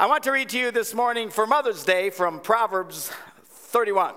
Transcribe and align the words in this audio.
I 0.00 0.06
want 0.06 0.24
to 0.24 0.32
read 0.32 0.48
to 0.48 0.58
you 0.58 0.70
this 0.70 0.94
morning 0.94 1.28
for 1.28 1.46
Mother's 1.46 1.84
Day 1.84 2.08
from 2.08 2.40
Proverbs 2.40 3.12
31, 3.44 4.14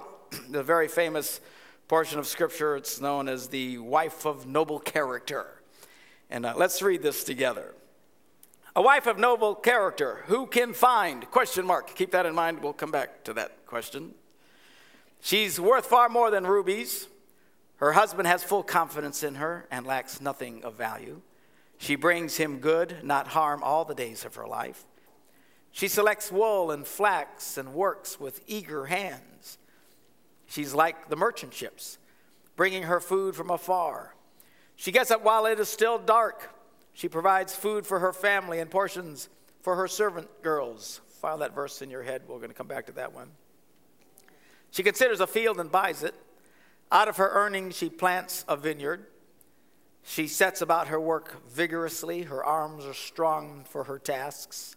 the 0.49 0.63
very 0.63 0.87
famous 0.87 1.41
portion 1.89 2.19
of 2.19 2.25
Scripture. 2.25 2.77
It's 2.77 3.01
known 3.01 3.27
as 3.27 3.49
the 3.49 3.79
wife 3.79 4.25
of 4.25 4.47
noble 4.47 4.79
character. 4.79 5.45
And 6.29 6.45
uh, 6.45 6.53
let's 6.55 6.81
read 6.81 7.03
this 7.03 7.25
together. 7.25 7.75
A 8.77 8.81
wife 8.81 9.07
of 9.07 9.19
noble 9.19 9.55
character, 9.55 10.21
who 10.27 10.47
can 10.47 10.71
find? 10.71 11.29
Question 11.29 11.65
mark. 11.65 11.93
Keep 11.95 12.11
that 12.11 12.25
in 12.25 12.33
mind. 12.33 12.63
We'll 12.63 12.71
come 12.71 12.91
back 12.91 13.25
to 13.25 13.33
that 13.33 13.65
question. 13.65 14.13
She's 15.19 15.59
worth 15.59 15.87
far 15.87 16.07
more 16.07 16.31
than 16.31 16.47
rubies. 16.47 17.09
Her 17.75 17.91
husband 17.91 18.29
has 18.29 18.41
full 18.41 18.63
confidence 18.63 19.21
in 19.21 19.35
her 19.35 19.67
and 19.69 19.85
lacks 19.85 20.21
nothing 20.21 20.63
of 20.63 20.75
value. 20.75 21.19
She 21.77 21.97
brings 21.97 22.37
him 22.37 22.59
good, 22.59 23.03
not 23.03 23.27
harm, 23.27 23.61
all 23.61 23.83
the 23.83 23.93
days 23.93 24.23
of 24.23 24.35
her 24.35 24.47
life. 24.47 24.85
She 25.73 25.87
selects 25.87 26.31
wool 26.31 26.69
and 26.69 26.85
flax 26.85 27.57
and 27.57 27.73
works 27.73 28.19
with 28.19 28.41
eager 28.45 28.85
hands. 28.85 29.57
She's 30.45 30.75
like 30.75 31.09
the 31.09 31.15
merchant 31.15 31.51
ships, 31.51 31.97
bringing 32.55 32.83
her 32.83 32.99
food 32.99 33.35
from 33.35 33.49
afar. 33.49 34.13
She 34.75 34.91
gets 34.91 35.09
up 35.09 35.23
while 35.23 35.47
it 35.47 35.59
is 35.59 35.67
still 35.67 35.97
dark. 35.97 36.53
She 36.93 37.09
provides 37.09 37.55
food 37.55 37.87
for 37.87 37.99
her 37.99 38.13
family 38.13 38.59
and 38.59 38.69
portions 38.69 39.29
for 39.61 39.75
her 39.75 39.87
servant 39.87 40.43
girls. 40.43 41.01
File 41.21 41.39
that 41.39 41.55
verse 41.55 41.81
in 41.81 41.89
your 41.89 42.03
head. 42.03 42.21
We're 42.27 42.37
going 42.37 42.49
to 42.49 42.55
come 42.55 42.67
back 42.67 42.85
to 42.85 42.91
that 42.93 43.11
one. 43.11 43.31
She 44.69 44.83
considers 44.83 45.21
a 45.21 45.27
field 45.27 45.59
and 45.59 45.71
buys 45.71 46.03
it. 46.03 46.13
Out 46.91 47.07
of 47.07 47.17
her 47.17 47.29
earnings, 47.29 47.75
she 47.75 47.89
plants 47.89 48.45
a 48.47 48.55
vineyard. 48.55 49.07
She 50.03 50.27
sets 50.27 50.61
about 50.61 50.89
her 50.89 50.99
work 50.99 51.49
vigorously. 51.49 52.23
Her 52.23 52.43
arms 52.43 52.85
are 52.85 52.93
strong 52.93 53.65
for 53.67 53.85
her 53.85 53.97
tasks. 53.97 54.75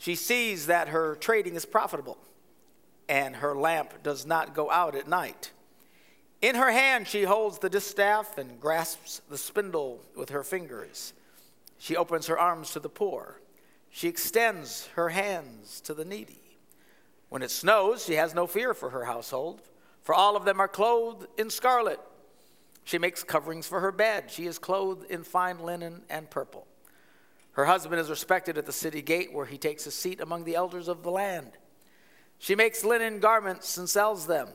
She 0.00 0.14
sees 0.14 0.66
that 0.66 0.88
her 0.88 1.14
trading 1.14 1.56
is 1.56 1.66
profitable 1.66 2.16
and 3.06 3.36
her 3.36 3.54
lamp 3.54 4.02
does 4.02 4.24
not 4.24 4.54
go 4.54 4.70
out 4.70 4.94
at 4.94 5.06
night. 5.06 5.52
In 6.40 6.54
her 6.54 6.70
hand, 6.70 7.06
she 7.06 7.24
holds 7.24 7.58
the 7.58 7.68
distaff 7.68 8.38
and 8.38 8.58
grasps 8.58 9.20
the 9.28 9.36
spindle 9.36 10.00
with 10.16 10.30
her 10.30 10.42
fingers. 10.42 11.12
She 11.76 11.96
opens 11.96 12.28
her 12.28 12.38
arms 12.38 12.70
to 12.70 12.80
the 12.80 12.88
poor. 12.88 13.42
She 13.90 14.08
extends 14.08 14.86
her 14.94 15.10
hands 15.10 15.82
to 15.82 15.92
the 15.92 16.06
needy. 16.06 16.56
When 17.28 17.42
it 17.42 17.50
snows, 17.50 18.06
she 18.06 18.14
has 18.14 18.34
no 18.34 18.46
fear 18.46 18.72
for 18.72 18.88
her 18.88 19.04
household, 19.04 19.60
for 20.00 20.14
all 20.14 20.34
of 20.34 20.46
them 20.46 20.60
are 20.60 20.68
clothed 20.68 21.26
in 21.36 21.50
scarlet. 21.50 22.00
She 22.84 22.96
makes 22.96 23.22
coverings 23.22 23.66
for 23.66 23.80
her 23.80 23.92
bed. 23.92 24.30
She 24.30 24.46
is 24.46 24.58
clothed 24.58 25.10
in 25.10 25.24
fine 25.24 25.58
linen 25.58 26.04
and 26.08 26.30
purple. 26.30 26.66
Her 27.60 27.66
husband 27.66 28.00
is 28.00 28.08
respected 28.08 28.56
at 28.56 28.64
the 28.64 28.72
city 28.72 29.02
gate, 29.02 29.34
where 29.34 29.44
he 29.44 29.58
takes 29.58 29.86
a 29.86 29.90
seat 29.90 30.22
among 30.22 30.44
the 30.44 30.54
elders 30.54 30.88
of 30.88 31.02
the 31.02 31.10
land. 31.10 31.52
She 32.38 32.54
makes 32.54 32.84
linen 32.86 33.20
garments 33.20 33.76
and 33.76 33.86
sells 33.86 34.26
them 34.26 34.48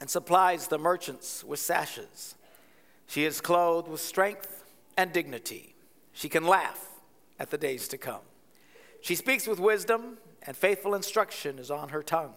and 0.00 0.10
supplies 0.10 0.66
the 0.66 0.76
merchants 0.76 1.44
with 1.44 1.60
sashes. 1.60 2.34
She 3.06 3.24
is 3.24 3.40
clothed 3.40 3.86
with 3.86 4.00
strength 4.00 4.64
and 4.96 5.12
dignity. 5.12 5.76
She 6.12 6.28
can 6.28 6.44
laugh 6.44 6.88
at 7.38 7.50
the 7.50 7.58
days 7.58 7.86
to 7.86 7.96
come. 7.96 8.22
She 9.00 9.14
speaks 9.14 9.46
with 9.46 9.60
wisdom, 9.60 10.18
and 10.42 10.56
faithful 10.56 10.96
instruction 10.96 11.60
is 11.60 11.70
on 11.70 11.90
her 11.90 12.02
tongue. 12.02 12.34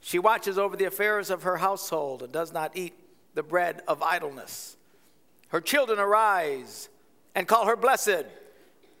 She 0.00 0.20
watches 0.20 0.56
over 0.56 0.76
the 0.76 0.84
affairs 0.84 1.30
of 1.30 1.42
her 1.42 1.56
household 1.56 2.22
and 2.22 2.32
does 2.32 2.52
not 2.52 2.76
eat 2.76 2.94
the 3.34 3.42
bread 3.42 3.82
of 3.88 4.04
idleness. 4.04 4.76
Her 5.48 5.60
children 5.60 5.98
arise 5.98 6.88
and 7.34 7.48
call 7.48 7.66
her 7.66 7.74
blessed. 7.74 8.26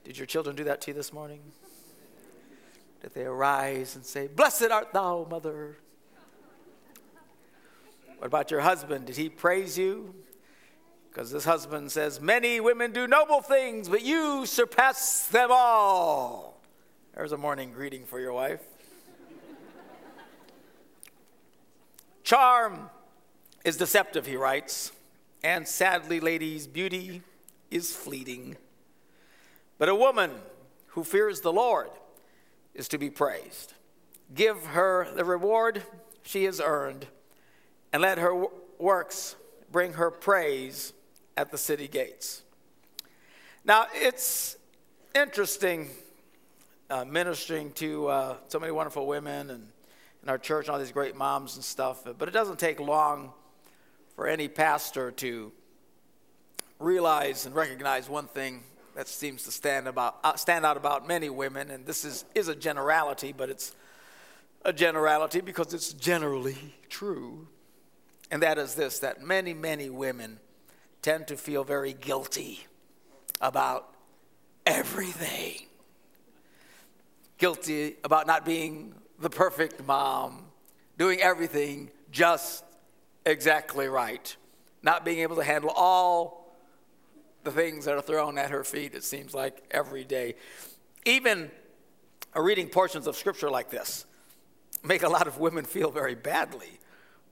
Did 0.04 0.18
your 0.18 0.26
children 0.26 0.56
do 0.56 0.64
that 0.64 0.80
to 0.82 0.90
you 0.90 0.94
this 0.94 1.12
morning? 1.12 1.40
Did 3.02 3.14
they 3.14 3.24
arise 3.24 3.96
and 3.96 4.04
say, 4.04 4.26
Blessed 4.26 4.70
art 4.70 4.92
thou, 4.92 5.26
mother? 5.28 5.76
What 8.18 8.26
about 8.26 8.50
your 8.50 8.60
husband? 8.60 9.06
Did 9.06 9.16
he 9.16 9.28
praise 9.28 9.78
you? 9.78 10.14
Because 11.10 11.30
this 11.30 11.44
husband 11.44 11.90
says, 11.90 12.20
Many 12.20 12.60
women 12.60 12.92
do 12.92 13.06
noble 13.06 13.40
things, 13.40 13.88
but 13.88 14.02
you 14.02 14.46
surpass 14.46 15.26
them 15.28 15.48
all. 15.50 16.60
There's 17.14 17.32
a 17.32 17.38
morning 17.38 17.72
greeting 17.72 18.04
for 18.04 18.20
your 18.20 18.32
wife. 18.32 18.60
Charm 22.22 22.90
is 23.64 23.76
deceptive, 23.76 24.26
he 24.26 24.36
writes, 24.36 24.92
and 25.42 25.66
sadly, 25.66 26.20
ladies, 26.20 26.66
beauty 26.66 27.22
is 27.70 27.94
fleeting. 27.94 28.56
But 29.80 29.88
a 29.88 29.94
woman 29.94 30.30
who 30.88 31.04
fears 31.04 31.40
the 31.40 31.54
Lord 31.54 31.88
is 32.74 32.86
to 32.88 32.98
be 32.98 33.08
praised. 33.08 33.72
Give 34.34 34.62
her 34.66 35.08
the 35.16 35.24
reward 35.24 35.82
she 36.22 36.44
has 36.44 36.60
earned 36.60 37.06
and 37.90 38.02
let 38.02 38.18
her 38.18 38.44
works 38.78 39.36
bring 39.72 39.94
her 39.94 40.10
praise 40.10 40.92
at 41.34 41.50
the 41.50 41.56
city 41.56 41.88
gates. 41.88 42.42
Now, 43.64 43.86
it's 43.94 44.58
interesting 45.14 45.88
uh, 46.90 47.06
ministering 47.06 47.72
to 47.72 48.06
uh, 48.08 48.36
so 48.48 48.60
many 48.60 48.72
wonderful 48.72 49.06
women 49.06 49.48
and 49.48 49.66
in 50.22 50.28
our 50.28 50.36
church 50.36 50.66
and 50.66 50.74
all 50.74 50.78
these 50.78 50.92
great 50.92 51.16
moms 51.16 51.56
and 51.56 51.64
stuff, 51.64 52.04
but 52.18 52.28
it 52.28 52.32
doesn't 52.32 52.58
take 52.58 52.80
long 52.80 53.32
for 54.14 54.28
any 54.28 54.46
pastor 54.46 55.10
to 55.12 55.50
realize 56.78 57.46
and 57.46 57.54
recognize 57.54 58.10
one 58.10 58.26
thing 58.26 58.62
that 59.00 59.08
seems 59.08 59.44
to 59.44 59.50
stand, 59.50 59.88
about, 59.88 60.18
uh, 60.22 60.36
stand 60.36 60.66
out 60.66 60.76
about 60.76 61.08
many 61.08 61.30
women, 61.30 61.70
and 61.70 61.86
this 61.86 62.04
is, 62.04 62.24
is 62.34 62.48
a 62.48 62.54
generality, 62.54 63.32
but 63.32 63.48
it's 63.48 63.74
a 64.64 64.72
generality 64.72 65.40
because 65.40 65.72
it's 65.72 65.92
generally 65.94 66.74
true 66.88 67.48
and 68.30 68.42
that 68.42 68.58
is 68.58 68.74
this 68.74 69.00
that 69.00 69.22
many, 69.22 69.52
many 69.52 69.90
women 69.90 70.38
tend 71.02 71.26
to 71.28 71.36
feel 71.36 71.64
very 71.64 71.92
guilty 71.92 72.60
about 73.40 73.92
everything. 74.66 75.66
Guilty 77.38 77.96
about 78.04 78.26
not 78.26 78.44
being 78.44 78.94
the 79.18 79.30
perfect 79.30 79.84
mom, 79.86 80.44
doing 80.98 81.20
everything 81.20 81.90
just 82.12 82.64
exactly 83.26 83.88
right, 83.88 84.36
not 84.82 85.04
being 85.04 85.20
able 85.20 85.36
to 85.36 85.44
handle 85.44 85.70
all 85.74 86.39
the 87.44 87.50
things 87.50 87.84
that 87.84 87.96
are 87.96 88.02
thrown 88.02 88.38
at 88.38 88.50
her 88.50 88.64
feet, 88.64 88.94
it 88.94 89.04
seems 89.04 89.34
like 89.34 89.62
every 89.70 90.04
day. 90.04 90.34
Even 91.04 91.50
reading 92.34 92.68
portions 92.68 93.06
of 93.06 93.16
scripture 93.16 93.50
like 93.50 93.70
this 93.70 94.06
make 94.82 95.02
a 95.02 95.08
lot 95.08 95.26
of 95.26 95.38
women 95.38 95.64
feel 95.64 95.90
very 95.90 96.14
badly 96.14 96.78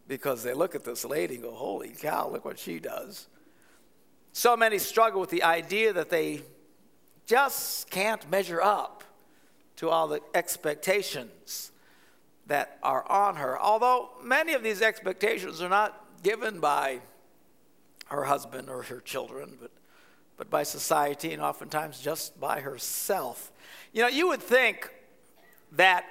because 0.07 0.43
they 0.43 0.55
look 0.55 0.75
at 0.75 0.85
this 0.85 1.05
lady 1.05 1.35
and 1.35 1.45
go, 1.45 1.53
Holy 1.53 1.91
cow, 1.91 2.29
look 2.29 2.45
what 2.45 2.59
she 2.59 2.79
does. 2.79 3.29
So 4.33 4.57
many 4.57 4.79
struggle 4.79 5.21
with 5.21 5.31
the 5.31 5.43
idea 5.43 5.93
that 5.93 6.11
they 6.11 6.43
just 7.27 7.91
can't 7.91 8.29
measure 8.31 8.61
up 8.63 9.05
to 9.77 9.91
all 9.91 10.09
the 10.09 10.21
expectations 10.35 11.73
that 12.47 12.79
are 12.83 13.07
on 13.11 13.37
her. 13.37 13.61
Although 13.61 14.11
many 14.23 14.55
of 14.55 14.63
these 14.63 14.83
expectations 14.83 15.61
are 15.61 15.69
not 15.69 16.23
given 16.23 16.59
by 16.61 17.01
her 18.07 18.25
husband 18.25 18.69
or 18.71 18.83
her 18.85 19.01
children, 19.01 19.57
but, 19.61 19.71
but 20.39 20.49
by 20.49 20.63
society 20.63 21.33
and 21.33 21.43
oftentimes 21.43 22.01
just 22.01 22.41
by 22.41 22.61
herself. 22.61 23.53
You 23.93 24.03
know, 24.03 24.09
you 24.09 24.29
would 24.29 24.41
think 24.41 24.89
that 25.73 26.07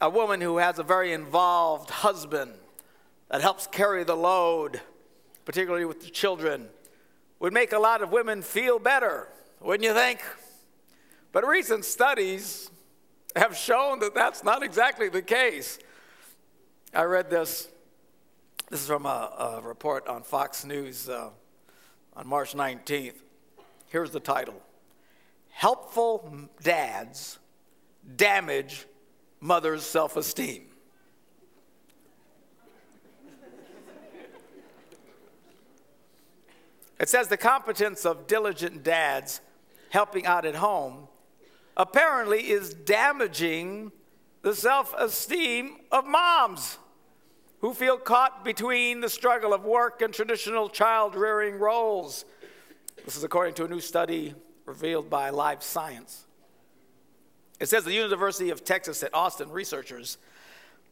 a 0.00 0.08
woman 0.08 0.40
who 0.40 0.58
has 0.58 0.78
a 0.78 0.82
very 0.82 1.12
involved 1.12 1.90
husband 1.90 2.52
that 3.28 3.40
helps 3.40 3.66
carry 3.66 4.04
the 4.04 4.16
load, 4.16 4.80
particularly 5.44 5.84
with 5.84 6.00
the 6.00 6.10
children, 6.10 6.68
would 7.40 7.52
make 7.52 7.72
a 7.72 7.78
lot 7.78 8.02
of 8.02 8.12
women 8.12 8.40
feel 8.40 8.78
better, 8.78 9.28
wouldn't 9.60 9.84
you 9.84 9.92
think? 9.92 10.22
But 11.32 11.46
recent 11.46 11.84
studies 11.84 12.70
have 13.34 13.56
shown 13.56 13.98
that 13.98 14.14
that's 14.14 14.44
not 14.44 14.62
exactly 14.62 15.08
the 15.08 15.22
case. 15.22 15.78
I 16.94 17.02
read 17.02 17.28
this. 17.28 17.68
This 18.70 18.80
is 18.80 18.86
from 18.86 19.06
a, 19.06 19.58
a 19.60 19.60
report 19.62 20.06
on 20.06 20.22
Fox 20.22 20.64
News 20.64 21.08
uh, 21.08 21.30
on 22.14 22.26
March 22.26 22.54
19th. 22.54 23.25
Here's 23.88 24.10
the 24.10 24.20
title 24.20 24.60
Helpful 25.50 26.48
Dads 26.62 27.38
Damage 28.16 28.86
Mother's 29.40 29.82
Self 29.82 30.16
Esteem. 30.16 30.64
It 36.98 37.08
says 37.08 37.28
the 37.28 37.36
competence 37.36 38.06
of 38.06 38.26
diligent 38.26 38.82
dads 38.82 39.40
helping 39.90 40.26
out 40.26 40.44
at 40.44 40.56
home 40.56 41.08
apparently 41.76 42.50
is 42.50 42.72
damaging 42.72 43.92
the 44.42 44.54
self 44.54 44.94
esteem 44.98 45.76
of 45.92 46.06
moms 46.06 46.78
who 47.60 47.74
feel 47.74 47.98
caught 47.98 48.44
between 48.44 49.00
the 49.00 49.08
struggle 49.08 49.52
of 49.52 49.64
work 49.64 50.00
and 50.02 50.12
traditional 50.12 50.68
child 50.68 51.14
rearing 51.14 51.58
roles. 51.58 52.24
This 53.04 53.16
is 53.16 53.24
according 53.24 53.54
to 53.54 53.64
a 53.64 53.68
new 53.68 53.80
study 53.80 54.34
revealed 54.64 55.08
by 55.08 55.30
Live 55.30 55.62
Science. 55.62 56.26
It 57.60 57.68
says 57.68 57.84
the 57.84 57.92
University 57.92 58.50
of 58.50 58.64
Texas 58.64 59.02
at 59.02 59.14
Austin 59.14 59.50
researchers 59.50 60.18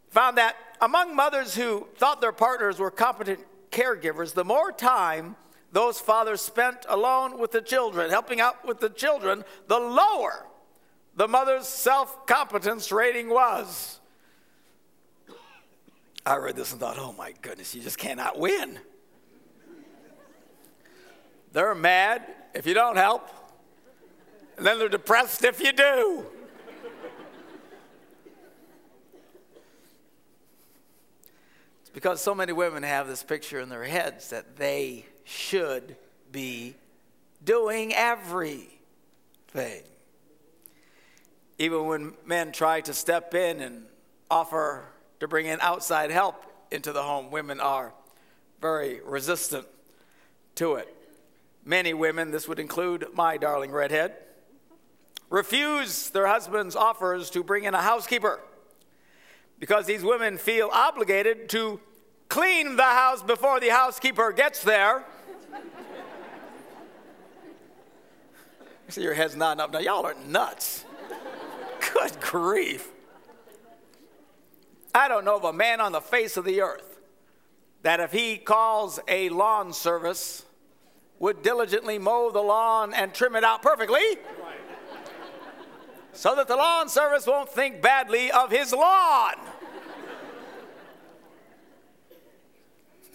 found 0.09 0.39
that 0.39 0.57
among 0.81 1.17
mothers 1.17 1.55
who 1.55 1.89
thought 1.97 2.21
their 2.21 2.33
partners 2.33 2.79
were 2.79 2.91
competent 2.91 3.41
caregivers, 3.71 4.33
the 4.33 4.45
more 4.45 4.71
time 4.71 5.37
those 5.73 5.99
fathers 5.99 6.41
spent 6.41 6.87
alone 6.89 7.39
with 7.39 7.51
the 7.51 7.61
children, 7.61 8.11
helping 8.11 8.41
out 8.41 8.65
with 8.65 8.79
the 8.79 8.91
children, 8.91 9.45
the 9.67 9.79
lower 9.79 10.47
the 11.17 11.29
mother's 11.29 11.67
self 11.67 12.27
competence 12.27 12.91
rating 12.91 13.29
was. 13.29 14.01
I 16.27 16.37
read 16.37 16.57
this 16.57 16.73
and 16.73 16.81
thought, 16.81 16.97
oh 16.99 17.13
my 17.13 17.33
goodness, 17.43 17.75
you 17.75 17.83
just 17.83 17.99
cannot 17.99 18.39
win. 18.39 18.79
They're 21.55 21.75
mad 21.77 22.27
if 22.53 22.67
you 22.67 22.75
don't 22.75 22.97
help, 22.97 23.31
and 24.57 24.67
then 24.67 24.81
they're 24.81 24.89
depressed 24.89 25.45
if 25.45 25.61
you 25.61 25.73
do. 25.73 26.27
it's 31.81 31.91
because 31.93 32.21
so 32.21 32.35
many 32.35 32.53
women 32.53 32.83
have 32.83 33.07
this 33.07 33.23
picture 33.23 33.61
in 33.61 33.69
their 33.69 33.85
heads 33.85 34.31
that 34.31 34.57
they 34.57 35.07
should 35.23 35.95
be 36.33 36.75
doing 37.45 37.95
everything. 37.95 38.73
Even 41.61 41.87
when 41.87 42.15
men 42.27 42.51
try 42.51 42.81
to 42.81 42.93
step 42.93 43.33
in 43.33 43.61
and 43.61 43.87
offer 44.29 44.87
to 45.21 45.29
bring 45.29 45.47
in 45.47 45.61
outside 45.61 46.11
help 46.11 46.45
into 46.73 46.93
the 46.93 47.05
home, 47.05 47.31
women 47.31 47.61
are 47.61 47.95
very 48.61 49.01
resistant 49.05 49.69
to 50.57 50.75
it. 50.75 50.94
Many 51.65 51.95
women, 51.95 52.31
this 52.31 52.47
would 52.47 52.59
include 52.59 53.07
my 53.15 53.39
darling 53.39 53.71
redhead, 53.71 54.15
refuse 55.31 56.11
their 56.11 56.27
husband's 56.27 56.77
offers 56.77 57.31
to 57.31 57.43
bring 57.43 57.65
in 57.65 57.75
a 57.75 57.81
housekeeper 57.81 58.41
because 59.59 59.87
these 59.87 60.03
women 60.03 60.37
feel 60.37 60.69
obligated 60.73 61.49
to 61.49 61.81
clean 62.29 62.77
the 62.77 62.83
house 62.83 63.23
before 63.23 63.61
the 63.61 63.71
housekeeper 63.71 64.31
gets 64.33 64.63
there. 64.63 65.05
I 65.53 65.61
see 68.91 69.03
your 69.03 69.15
head's 69.15 69.37
nodding 69.37 69.63
up. 69.63 69.73
Now, 69.73 69.79
y'all 69.79 70.05
are 70.05 70.15
nuts. 70.27 70.85
Good 71.95 72.21
grief. 72.21 72.89
I 74.95 75.09
don't 75.09 75.25
know 75.25 75.37
of 75.37 75.45
a 75.45 75.53
man 75.53 75.81
on 75.81 75.93
the 75.93 76.01
face 76.01 76.37
of 76.37 76.45
the 76.45 76.61
earth 76.61 77.01
that 77.83 78.01
if 78.01 78.13
he 78.13 78.37
calls 78.37 79.01
a 79.09 79.29
lawn 79.31 79.73
service 79.73 80.45
would 81.25 81.43
diligently 81.43 81.99
mow 81.99 82.31
the 82.31 82.43
lawn 82.43 82.93
and 82.93 83.15
trim 83.15 83.35
it 83.35 83.43
out 83.43 83.63
perfectly 83.63 84.03
so 86.13 86.37
that 86.37 86.47
the 86.47 86.55
lawn 86.55 86.87
service 86.87 87.27
won't 87.27 87.49
think 87.49 87.81
badly 87.81 88.31
of 88.31 88.51
his 88.51 88.75
lawn. 88.75 89.33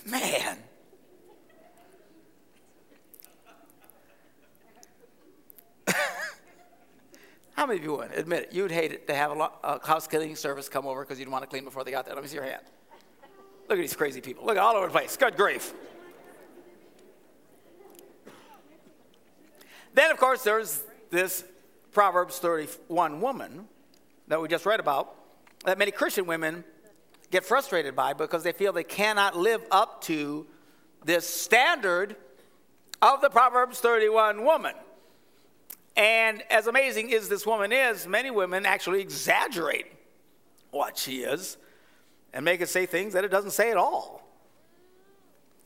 Man. 0.08 0.58
How 7.54 7.68
many 7.68 7.78
of 7.78 7.84
you 7.86 7.96
would 7.96 8.12
admit 8.14 8.46
it? 8.46 8.54
You'd 8.54 8.72
hate 8.72 8.92
it 8.92 9.06
to 9.06 9.14
have 9.14 9.38
a, 9.38 9.52
a 9.64 9.86
house 9.86 10.08
cleaning 10.08 10.36
service 10.36 10.68
come 10.68 10.88
over 10.88 11.02
because 11.02 11.20
you 11.20 11.26
didn't 11.26 11.34
want 11.34 11.44
to 11.44 11.48
clean 11.48 11.64
before 11.64 11.84
they 11.84 11.92
got 11.92 12.06
there. 12.08 12.16
Let 12.16 12.24
me 12.24 12.28
see 12.28 12.38
your 12.38 12.46
hand. 12.46 12.64
Look 13.68 13.78
at 13.78 13.82
these 13.82 13.96
crazy 13.96 14.20
people. 14.20 14.48
Look 14.48 14.58
all 14.58 14.76
over 14.76 14.88
the 14.88 14.92
place. 14.92 15.16
Good 15.16 15.38
grief. 15.38 15.76
Then, 20.00 20.12
of 20.12 20.18
course, 20.18 20.44
there's 20.44 20.82
this 21.10 21.44
Proverbs 21.92 22.40
31 22.40 23.20
woman 23.20 23.68
that 24.30 24.42
we 24.42 24.48
just 24.48 24.66
read 24.66 24.80
about 24.80 25.14
that 25.66 25.78
many 25.78 25.92
Christian 25.92 26.26
women 26.26 26.64
get 27.32 27.44
frustrated 27.44 27.98
by 27.98 28.14
because 28.14 28.44
they 28.44 28.54
feel 28.54 28.72
they 28.72 28.86
cannot 28.86 29.36
live 29.36 29.62
up 29.72 30.02
to 30.04 30.48
this 31.04 31.28
standard 31.28 32.16
of 33.02 33.20
the 33.20 33.30
Proverbs 33.30 33.82
31 33.82 34.46
woman. 34.46 34.74
And 35.98 36.44
as 36.50 36.68
amazing 36.68 37.14
as 37.14 37.28
this 37.28 37.46
woman 37.46 37.74
is, 37.74 38.08
many 38.08 38.32
women 38.32 38.66
actually 38.66 39.02
exaggerate 39.02 39.88
what 40.72 40.98
she 40.98 41.24
is 41.24 41.58
and 42.34 42.46
make 42.46 42.62
it 42.62 42.70
say 42.70 42.86
things 42.86 43.12
that 43.16 43.26
it 43.26 43.32
doesn't 43.32 43.52
say 43.52 43.70
at 43.70 43.76
all. 43.76 44.26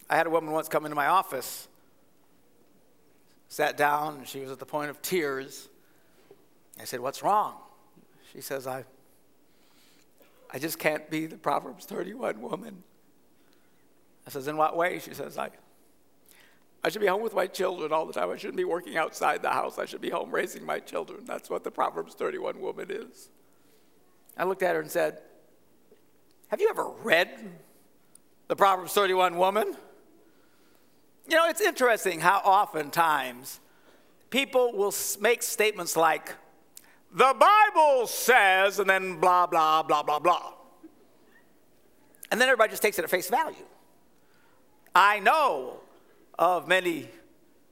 I 0.10 0.16
had 0.16 0.26
a 0.26 0.32
woman 0.32 0.54
once 0.54 0.68
come 0.68 0.86
into 0.86 0.96
my 0.96 1.06
office 1.06 1.68
sat 3.54 3.78
down 3.78 4.16
and 4.16 4.28
she 4.28 4.40
was 4.40 4.50
at 4.50 4.58
the 4.58 4.66
point 4.66 4.90
of 4.90 5.00
tears. 5.04 5.70
I 6.82 6.86
said, 6.86 7.00
What's 7.00 7.22
wrong? 7.22 7.54
She 8.34 8.42
says, 8.42 8.66
I, 8.66 8.84
I 10.52 10.58
just 10.58 10.80
can't 10.80 11.08
be 11.08 11.28
the 11.28 11.38
Proverbs 11.38 11.86
31 11.86 12.42
woman. 12.42 12.82
I 14.26 14.32
says, 14.32 14.48
In 14.48 14.58
what 14.58 14.76
way? 14.76 14.98
She 14.98 15.14
says, 15.14 15.38
I, 15.38 15.52
I 16.84 16.90
should 16.90 17.02
be 17.02 17.08
home 17.08 17.22
with 17.22 17.36
my 17.36 17.46
children 17.46 17.94
all 17.94 18.08
the 18.08 18.14
time. 18.14 18.32
I 18.32 18.38
shouldn't 18.38 18.58
be 18.58 18.64
working 18.64 18.98
outside 18.98 19.44
the 19.44 19.52
house. 19.52 19.78
I 19.78 19.86
should 19.86 20.02
be 20.02 20.10
home 20.10 20.32
raising 20.32 20.66
my 20.66 20.80
children. 20.80 21.24
That's 21.24 21.48
what 21.48 21.64
the 21.64 21.70
Proverbs 21.70 22.16
31 22.16 22.60
woman 22.60 22.90
is. 22.90 23.30
I 24.36 24.46
looked 24.46 24.64
at 24.64 24.74
her 24.74 24.82
and 24.82 24.90
said, 24.90 25.22
Have 26.48 26.60
you 26.60 26.70
ever 26.72 26.90
read 27.04 27.30
the 28.48 28.56
Proverbs 28.56 28.94
31 28.94 29.38
woman? 29.38 29.78
You 31.28 31.38
know, 31.38 31.48
it's 31.48 31.62
interesting 31.62 32.20
how 32.20 32.40
oftentimes 32.40 33.60
people 34.30 34.74
will 34.74 34.94
make 35.22 35.42
statements 35.42 35.96
like, 35.96 36.34
the 37.12 37.36
Bible 37.40 38.08
says, 38.08 38.80
and 38.80 38.90
then 38.90 39.20
blah, 39.20 39.46
blah, 39.46 39.84
blah, 39.84 40.04
blah, 40.04 40.20
blah. 40.20 40.54
And 42.32 42.42
then 42.42 42.50
everybody 42.50 42.72
just 42.72 42.82
takes 42.82 42.98
it 42.98 43.04
at 43.04 43.10
face 43.10 43.30
value. 43.30 43.56
I 44.96 45.20
know 45.20 45.82
of 46.40 46.68
many 46.68 47.10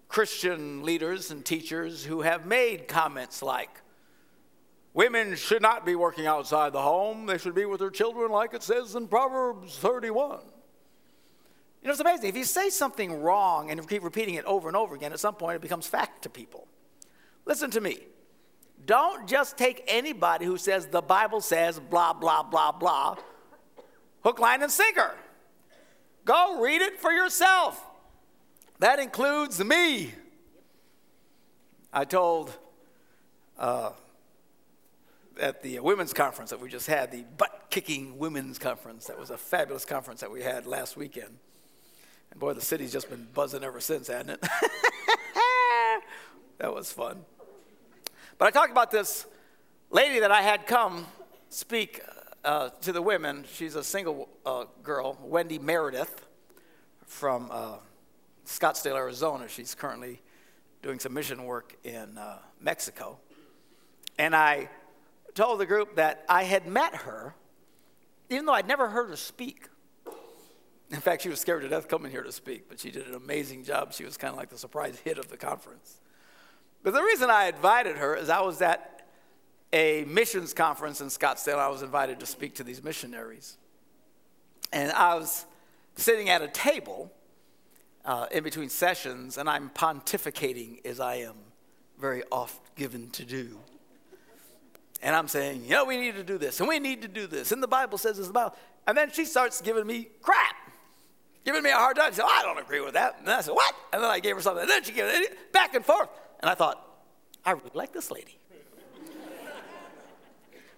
Christian 0.07 0.83
leaders 0.83 1.31
and 1.31 1.44
teachers 1.44 2.06
who 2.06 2.21
have 2.21 2.45
made 2.45 2.88
comments 2.88 3.42
like, 3.42 3.81
women 4.94 5.36
should 5.36 5.62
not 5.62 5.86
be 5.86 5.95
working 5.95 6.27
outside 6.27 6.74
the 6.74 6.81
home, 6.81 7.25
they 7.25 7.38
should 7.38 7.56
be 7.56 7.65
with 7.65 7.80
their 7.80 7.89
children, 7.89 8.31
like 8.31 8.54
it 8.54 8.62
says 8.62 8.95
in 8.95 9.07
Proverbs 9.07 9.77
31. 9.77 10.39
You 11.81 11.88
know, 11.88 11.92
it's 11.92 12.00
amazing. 12.00 12.30
If 12.30 12.38
you 12.38 12.44
say 12.44 12.69
something 12.69 13.22
wrong 13.22 13.72
and 13.72 13.88
keep 13.88 14.04
repeating 14.04 14.36
it 14.36 14.45
over 14.45 14.68
and 14.68 14.78
over 14.78 14.94
again, 14.94 15.13
at 15.13 15.19
some 15.19 15.33
point 15.33 15.56
it 15.56 15.62
becomes 15.62 15.88
fact 15.88 16.22
to 16.24 16.30
people. 16.30 16.68
Listen 17.45 17.72
to 17.72 17.81
me. 17.81 18.00
Don't 18.86 19.28
just 19.28 19.57
take 19.57 19.83
anybody 19.88 20.45
who 20.45 20.57
says 20.57 20.88
the 20.88 21.01
Bible 21.01 21.42
says 21.42 21.80
blah, 21.80 22.13
blah, 22.13 22.44
blah, 22.44 22.71
blah, 22.71 23.16
hook, 24.23 24.40
line, 24.40 24.61
and 24.61 24.71
sinker. 24.71 25.16
Go 26.26 26.61
read 26.61 26.81
it 26.81 27.00
for 27.00 27.11
yourself. 27.11 27.83
That 28.80 29.00
includes 29.00 29.64
me. 29.64 30.14
I 31.94 32.06
told 32.06 32.57
uh, 33.57 33.92
at 35.40 35.61
the 35.61 35.80
women's 35.80 36.14
conference 36.14 36.52
that 36.52 36.59
we 36.59 36.69
just 36.69 36.88
had, 36.88 37.11
the 37.11 37.26
butt 37.38 37.68
kicking 37.69 38.18
women's 38.18 38.57
conference, 38.57 39.07
that 39.07 39.19
was 39.19 39.30
a 39.30 39.38
fabulous 39.38 39.85
conference 39.85 40.21
that 40.21 40.31
we 40.31 40.42
had 40.42 40.66
last 40.66 40.95
weekend. 40.95 41.38
And 42.31 42.40
boy, 42.40 42.54
the 42.54 42.61
city's 42.61 42.92
just 42.92 43.09
been 43.09 43.28
buzzing 43.33 43.64
ever 43.64 43.80
since, 43.80 44.07
hasn't 44.07 44.31
it? 44.31 44.42
that 46.57 46.73
was 46.73 46.92
fun. 46.92 47.23
But 48.38 48.47
I 48.47 48.52
talked 48.52 48.71
about 48.71 48.90
this 48.92 49.26
lady 49.92 50.19
that 50.19 50.31
I 50.31 50.42
had 50.42 50.66
come 50.66 51.06
speak 51.50 52.02
uh, 52.44 52.69
to 52.81 52.92
the 52.92 53.02
women. 53.02 53.45
She's 53.54 53.76
a 53.76 53.83
single 53.83 54.30
uh, 54.45 54.66
girl, 54.81 55.18
Wendy 55.21 55.59
Meredith, 55.59 56.26
from 57.06 57.50
uh, 57.52 57.76
Scottsdale, 58.45 58.95
Arizona. 58.95 59.47
She's 59.47 59.76
currently 59.76 60.21
doing 60.81 61.00
some 61.00 61.14
mission 61.14 61.44
work 61.45 61.76
in 61.83 62.18
uh, 62.18 62.40
Mexico. 62.59 63.19
And 64.18 64.35
I 64.35 64.69
told 65.35 65.59
the 65.59 65.66
group 65.66 65.95
that 65.95 66.26
I 66.28 66.44
had 66.44 66.68
met 66.68 66.95
her, 66.95 67.35
even 68.30 68.45
though 68.45 68.54
I'd 68.54 68.68
never 68.68 68.90
heard 68.90 69.09
her 69.09 69.16
speak. 69.16 69.68
In 70.94 71.00
fact, 71.00 71.21
she 71.21 71.30
was 71.30 71.40
scared 71.40 71.62
to 71.62 71.69
death 71.69 71.88
coming 71.88 72.12
here 72.12 72.24
to 72.24 72.31
speak, 72.31 72.68
but 72.68 72.80
she 72.80 72.92
did 72.92 73.07
an 73.07 73.16
amazing 73.16 73.64
job. 73.64 73.94
She 73.94 74.04
was 74.04 74.18
kind 74.18 74.31
of 74.31 74.38
like 74.38 74.50
the 74.50 74.57
surprise 74.57 75.00
hit 75.04 75.18
of 75.18 75.30
the 75.30 75.38
conference. 75.38 76.02
But 76.83 76.94
the 76.94 77.02
reason 77.02 77.30
I 77.30 77.48
invited 77.48 77.98
her 77.98 78.16
is 78.16 78.30
I 78.30 78.42
was 78.42 78.62
at 78.62 79.07
a 79.71 80.04
missions 80.06 80.54
conference 80.54 81.00
in 81.00 81.07
Scottsdale. 81.07 81.60
I 81.60 81.69
was 81.69 81.81
invited 81.81 82.19
to 82.19 82.26
speak 82.26 82.56
to 82.56 82.64
these 82.64 82.83
missionaries. 82.83 83.57
And 84.74 84.92
I 84.92 85.16
was 85.16 85.45
sitting 85.95 86.30
at 86.30 86.42
a 86.42 86.50
table 86.50 87.12
uh, 88.04 88.26
in 88.31 88.44
between 88.44 88.68
sessions, 88.68 89.38
and 89.38 89.50
I'm 89.50 89.69
pontificating 89.69 90.86
as 90.86 91.00
I 91.00 91.16
am 91.16 91.36
very 92.00 92.24
oft 92.31 92.76
given 92.76 93.12
to 93.12 93.24
do. 93.24 93.60
And 95.02 95.16
I'm 95.16 95.28
saying, 95.30 95.64
you 95.64 95.71
know, 95.71 95.86
we 95.86 95.98
need 95.98 96.16
to 96.16 96.24
do 96.24 96.38
this, 96.38 96.60
and 96.60 96.68
we 96.68 96.80
need 96.80 97.02
to 97.04 97.07
do 97.07 97.28
this, 97.28 97.52
and 97.52 97.64
the 97.64 97.68
Bible 97.68 97.98
says 97.98 98.18
this 98.18 98.28
about. 98.28 98.57
And 98.88 98.98
then 98.98 99.12
she 99.12 99.26
starts 99.26 99.62
giving 99.62 99.86
me 99.86 100.10
crap 100.21 100.56
giving 101.45 101.64
me 101.64 101.69
a 101.69 101.76
hard 101.76 101.95
time. 101.95 102.12
She 102.12 102.18
said, 102.18 102.26
oh, 102.26 102.40
I 102.40 102.44
don't 102.44 102.60
agree 102.60 102.81
with 102.81 102.94
that. 102.94 103.18
And 103.19 103.30
I 103.30 103.42
said, 103.42 103.54
What? 103.54 103.76
And 103.94 104.04
then 104.04 104.10
I 104.10 104.19
gave 104.19 104.36
her 104.36 104.42
something. 104.42 104.62
And 104.62 104.69
then 104.69 104.83
she 104.83 104.92
gave 104.92 105.06
it 105.06 105.52
back 105.54 105.76
and 105.76 105.86
forth. 105.86 106.10
And 106.40 106.50
I 106.50 106.56
thought, 106.56 106.86
I 107.45 107.52
really 107.52 107.71
like 107.74 107.94
this 107.94 108.12
lady. 108.12 108.38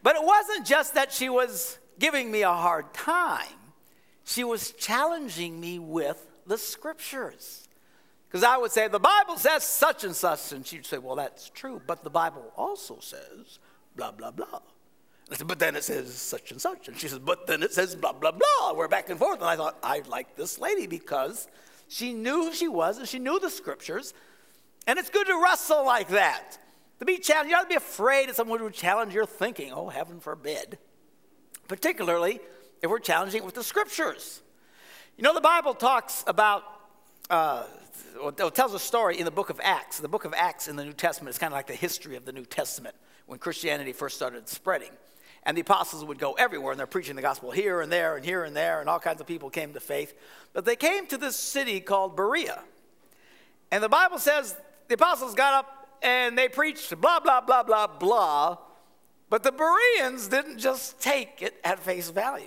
But 0.04 0.18
it 0.18 0.24
wasn't 0.24 0.66
just 0.66 0.96
that 0.96 1.14
she 1.14 1.30
was 1.30 1.78
giving 1.98 2.30
me 2.30 2.42
a 2.42 2.52
hard 2.52 2.94
time, 2.94 3.48
she 4.26 4.44
was 4.44 4.72
challenging 4.72 5.60
me 5.60 5.80
with 5.80 6.26
the 6.46 6.58
scriptures. 6.58 7.68
Because 8.28 8.44
I 8.44 8.58
would 8.58 8.72
say, 8.72 8.88
the 8.88 9.00
Bible 9.00 9.38
says 9.38 9.64
such 9.64 10.04
and 10.04 10.16
such. 10.16 10.52
And 10.54 10.66
she'd 10.66 10.88
say, 10.88 10.98
well, 10.98 11.16
that's 11.16 11.52
true. 11.52 11.80
But 11.86 12.04
the 12.04 12.10
Bible 12.10 12.52
also 12.58 12.98
says 13.00 13.60
blah, 13.96 14.12
blah, 14.12 14.32
blah. 14.32 14.60
But 15.46 15.60
then 15.60 15.76
it 15.76 15.84
says 15.84 16.14
such 16.14 16.52
and 16.52 16.62
such. 16.62 16.88
And 16.88 16.98
she 16.98 17.08
says, 17.08 17.20
but 17.20 17.48
then 17.48 17.64
it 17.64 17.74
says 17.74 17.96
blah, 17.96 18.14
blah, 18.14 18.32
blah. 18.32 18.74
We're 18.74 18.88
back 18.88 19.10
and 19.10 19.18
forth. 19.18 19.40
And 19.40 19.50
I 19.50 19.56
thought, 19.56 19.78
I 19.82 20.02
like 20.08 20.36
this 20.36 20.60
lady 20.60 20.86
because 20.86 21.48
she 21.88 22.14
knew 22.14 22.46
who 22.46 22.54
she 22.54 22.68
was 22.68 22.98
and 22.98 23.08
she 23.08 23.20
knew 23.20 23.40
the 23.40 23.50
scriptures. 23.50 24.14
And 24.86 25.00
it's 25.00 25.10
good 25.10 25.28
to 25.28 25.42
wrestle 25.42 25.86
like 25.86 26.10
that. 26.10 26.58
To 27.00 27.06
be 27.06 27.18
challenged, 27.18 27.52
you 27.52 27.58
ought 27.58 27.64
to 27.64 27.68
be 27.68 27.76
afraid 27.76 28.30
of 28.30 28.36
someone 28.36 28.60
who 28.60 28.66
would 28.66 28.74
challenge 28.74 29.14
your 29.14 29.26
thinking. 29.26 29.72
Oh, 29.74 29.90
heaven 29.90 30.20
forbid. 30.20 30.78
Particularly 31.68 32.40
if 32.82 32.90
we're 32.90 33.00
challenging 33.00 33.42
it 33.42 33.46
with 33.46 33.56
the 33.56 33.64
scriptures. 33.64 34.42
You 35.18 35.24
know, 35.24 35.34
the 35.34 35.42
Bible 35.42 35.74
talks 35.74 36.24
about, 36.28 36.64
uh, 37.30 37.64
it 38.26 38.56
tells 38.56 38.74
a 38.74 38.80
story 38.80 39.18
in 39.18 39.26
the 39.26 39.32
book 39.32 39.50
of 39.50 39.60
Acts. 39.64 40.00
The 40.00 40.08
book 40.08 40.26
of 40.26 40.34
Acts 40.36 40.68
in 40.68 40.76
the 40.76 40.84
New 40.84 40.94
Testament 40.94 41.34
is 41.34 41.40
kind 41.40 41.54
of 41.54 41.58
like 41.58 41.68
the 41.68 41.76
history 41.76 42.16
of 42.16 42.26
the 42.26 42.34
New 42.34 42.46
Testament 42.46 42.96
when 43.26 43.40
Christianity 43.40 43.94
first 43.94 44.16
started 44.16 44.50
spreading. 44.50 44.92
And 45.46 45.58
the 45.58 45.62
apostles 45.62 46.06
would 46.06 46.20
go 46.20 46.34
everywhere 46.34 46.72
and 46.72 46.80
they're 46.80 46.88
preaching 46.88 47.16
the 47.16 47.22
gospel 47.22 47.52
here 47.52 47.82
and 47.82 47.92
there 47.92 48.16
and 48.16 48.24
here 48.24 48.44
and 48.44 48.56
there, 48.56 48.80
and 48.80 48.90
all 48.90 49.00
kinds 49.00 49.20
of 49.20 49.28
people 49.28 49.50
came 49.50 49.74
to 49.74 49.80
faith. 49.80 50.14
But 50.54 50.66
they 50.66 50.76
came 50.76 51.06
to 51.08 51.18
this 51.18 51.36
city 51.36 51.82
called 51.82 52.16
Berea. 52.16 52.62
And 53.72 53.84
the 53.84 53.90
Bible 53.90 54.20
says 54.20 54.56
the 54.88 54.96
apostles 54.96 55.34
got 55.34 55.54
up 55.54 55.98
and 56.02 56.38
they 56.38 56.48
preached 56.48 57.00
blah, 57.02 57.20
blah, 57.20 57.42
blah, 57.42 57.64
blah, 57.64 57.88
blah. 57.88 58.58
But 59.30 59.44
the 59.44 59.52
Bereans 59.52 60.28
didn't 60.28 60.60
just 60.60 61.00
take 61.00 61.42
it 61.42 61.56
at 61.64 61.80
face 61.80 62.10
value. 62.10 62.46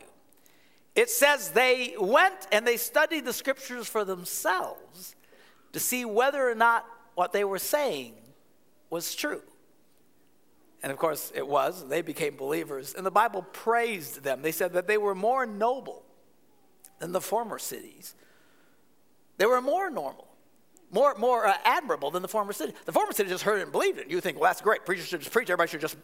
It 0.95 1.11
says 1.11 1.51
they 1.51 1.95
went 1.99 2.47
and 2.53 2.67
they 2.67 2.77
studied 2.77 3.25
the 3.25 3.33
scriptures 3.33 3.87
for 3.87 4.05
themselves 4.05 5.17
to 5.73 5.81
see 5.81 6.05
whether 6.05 6.49
or 6.49 6.55
not 6.55 6.87
what 7.15 7.33
they 7.33 7.45
were 7.45 7.59
saying 7.59 8.15
was 8.89 9.15
true. 9.15 9.43
And 10.87 10.93
of 10.93 11.01
course, 11.01 11.33
it 11.35 11.45
was. 11.45 11.89
They 11.89 12.01
became 12.01 12.37
believers. 12.37 12.95
And 12.95 13.05
the 13.05 13.11
Bible 13.11 13.43
praised 13.43 14.23
them. 14.23 14.41
They 14.41 14.53
said 14.53 14.75
that 14.75 14.87
they 14.87 14.99
were 14.99 15.17
more 15.17 15.45
noble 15.45 16.05
than 17.01 17.11
the 17.11 17.21
former 17.21 17.59
cities. 17.59 18.15
They 19.37 19.47
were 19.47 19.61
more 19.61 19.91
normal, 19.91 20.29
more, 20.93 21.17
more 21.17 21.45
uh, 21.45 21.57
admirable 21.65 22.13
than 22.13 22.23
the 22.23 22.29
former 22.29 22.53
city. 22.53 22.73
The 22.85 22.93
former 22.93 23.11
city 23.11 23.29
just 23.29 23.43
heard 23.43 23.59
it 23.59 23.63
and 23.63 23.73
believed 23.73 23.99
it. 23.99 24.03
And 24.03 24.13
You 24.13 24.21
think, 24.21 24.39
well, 24.39 24.49
that's 24.49 24.61
great. 24.61 24.87
Preachers 24.87 25.09
should 25.09 25.19
just 25.19 25.33
preach. 25.33 25.51
Everybody 25.51 25.73
should 25.73 25.81
just 25.81 25.97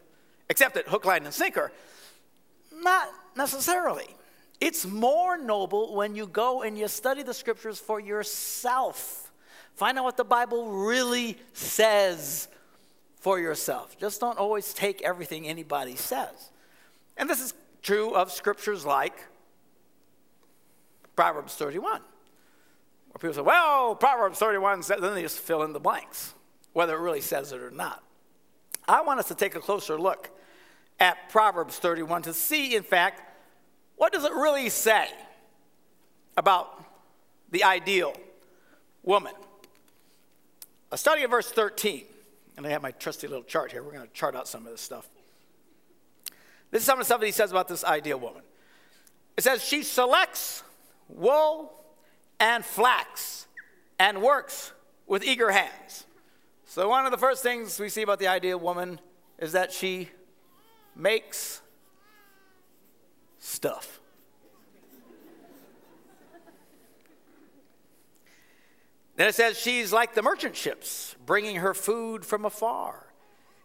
accept 0.51 0.77
it, 0.77 0.89
hook, 0.89 1.05
line, 1.05 1.25
and 1.27 1.33
sinker. 1.33 1.71
Not 2.75 3.09
necessarily. 3.37 4.09
It's 4.61 4.85
more 4.85 5.39
noble 5.39 5.95
when 5.95 6.17
you 6.17 6.27
go 6.27 6.63
and 6.63 6.77
you 6.77 6.89
study 6.89 7.23
the 7.23 7.35
scriptures 7.35 7.79
for 7.79 8.01
yourself. 8.01 9.31
Find 9.77 9.97
out 9.97 10.03
what 10.03 10.17
the 10.17 10.25
Bible 10.25 10.73
really 10.73 11.39
says 11.53 12.49
for 13.23 13.39
yourself. 13.39 13.97
Just 13.99 14.21
don't 14.21 14.37
always 14.37 14.75
take 14.75 15.01
everything 15.03 15.47
anybody 15.47 15.95
says. 15.95 16.51
And 17.17 17.31
this 17.31 17.41
is 17.41 17.55
true 17.81 18.15
of 18.15 18.33
scriptures 18.33 18.85
like 18.85 19.15
Proverbs 21.15 21.55
31. 21.55 22.01
Where 22.01 22.03
people 23.21 23.35
say, 23.35 23.43
well, 23.43 23.95
Proverbs 23.95 24.41
31 24.41 24.83
says, 24.83 25.01
then 25.01 25.15
they 25.15 25.23
just 25.23 25.39
fill 25.39 25.63
in 25.63 25.73
the 25.73 25.79
blanks, 25.79 26.35
whether 26.73 26.97
it 26.97 27.01
really 27.01 27.21
says 27.21 27.53
it 27.53 27.61
or 27.61 27.71
not. 27.71 28.03
I 28.89 29.03
want 29.03 29.21
us 29.21 29.29
to 29.29 29.37
take 29.37 29.55
a 29.55 29.61
closer 29.61 29.97
look 29.97 30.31
at 30.99 31.29
Proverbs 31.29 31.79
31 31.79 32.23
to 32.23 32.35
see, 32.35 32.75
in 32.75 32.83
fact, 32.83 33.23
what 33.97 34.13
does 34.13 34.25
it 34.25 34.33
really 34.33 34.69
say 34.69 35.07
about 36.37 36.85
the 37.53 37.63
ideal 37.63 38.15
woman? 39.05 39.35
A 40.91 40.99
study 40.99 41.23
of 41.23 41.31
verse 41.31 41.53
13, 41.53 42.03
and 42.65 42.71
I 42.71 42.71
have 42.71 42.83
my 42.83 42.93
trusty 42.93 43.27
little 43.27 43.45
chart 43.45 43.73
here. 43.73 43.83
We're 43.83 43.93
going 43.93 44.07
to 44.07 44.13
chart 44.13 44.37
out 44.37 44.47
some 44.47 44.67
of 44.67 44.73
this 44.73 44.81
stuff. 44.81 45.09
This 46.71 46.83
is 46.83 46.87
some 46.87 46.99
of 46.99 47.01
the 47.01 47.05
stuff 47.05 47.21
that 47.21 47.27
he 47.27 47.33
says 47.33 47.51
about 47.51 47.69
this 47.69 47.85
ideal 47.85 48.19
woman. 48.19 48.43
It 49.37 49.45
says, 49.45 49.65
She 49.65 49.83
selects 49.83 50.63
wool 51.09 51.73
and 52.39 52.65
flax 52.65 53.47
and 53.99 54.23
works 54.23 54.73
with 55.07 55.25
eager 55.25 55.51
hands. 55.51 56.07
So, 56.65 56.89
one 56.89 57.05
of 57.05 57.11
the 57.11 57.19
first 57.19 57.43
things 57.43 57.79
we 57.79 57.89
see 57.89 58.03
about 58.03 58.19
the 58.19 58.29
ideal 58.29 58.59
woman 58.59 59.01
is 59.39 59.53
that 59.53 59.73
she 59.73 60.09
makes 60.97 61.61
stuff. 63.39 64.01
Then 69.17 69.29
it 69.29 69.35
says 69.35 69.59
she's 69.59 69.93
like 69.93 70.15
the 70.15 70.23
merchant 70.23 70.57
ships, 70.57 71.17
bringing 71.27 71.57
her 71.57 71.75
food 71.75 72.25
from 72.25 72.45
afar. 72.45 73.07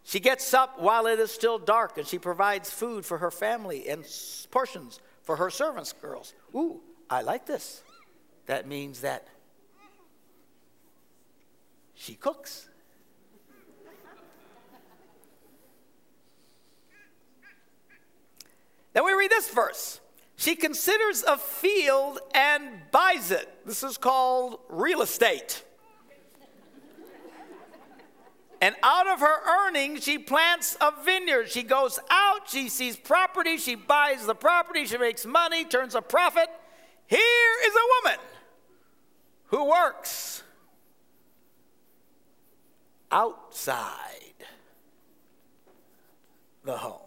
She 0.03 0.19
gets 0.19 0.53
up 0.53 0.79
while 0.79 1.05
it 1.05 1.19
is 1.19 1.31
still 1.31 1.57
dark, 1.59 1.97
and 1.97 2.07
she 2.07 2.19
provides 2.19 2.69
food 2.69 3.05
for 3.05 3.17
her 3.17 3.31
family 3.31 3.89
and 3.89 4.05
portions 4.51 4.99
for 5.21 5.35
her 5.37 5.49
servants' 5.49 5.93
girls. 5.93 6.33
Ooh, 6.55 6.81
I 7.09 7.21
like 7.21 7.45
this. 7.45 7.83
That 8.45 8.67
means 8.67 9.01
that 9.01 9.27
she 11.93 12.15
cooks. 12.15 12.69
Then 18.93 19.05
we 19.05 19.13
read 19.13 19.29
this 19.29 19.49
verse. 19.49 19.99
She 20.37 20.55
considers 20.55 21.23
a 21.23 21.35
field 21.35 22.19
and 22.33 22.63
buys 22.91 23.31
it. 23.31 23.49
This 23.65 23.83
is 23.83 23.97
called 23.97 24.59
real 24.69 25.01
estate. 25.01 25.63
And 28.61 28.75
out 28.81 29.07
of 29.07 29.19
her 29.19 29.67
earnings, 29.67 30.03
she 30.03 30.19
plants 30.19 30.77
a 30.79 30.91
vineyard. 31.03 31.49
She 31.49 31.63
goes 31.63 31.99
out, 32.09 32.49
she 32.49 32.69
sees 32.69 32.95
property, 32.95 33.57
she 33.57 33.75
buys 33.75 34.25
the 34.25 34.35
property, 34.35 34.85
she 34.85 34.97
makes 34.97 35.25
money, 35.25 35.65
turns 35.65 35.95
a 35.95 36.01
profit. 36.01 36.49
Here 37.07 37.19
is 37.65 37.73
a 37.73 37.87
woman 38.03 38.19
who 39.45 39.65
works 39.65 40.43
outside 43.11 44.45
the 46.63 46.77
home. 46.77 47.06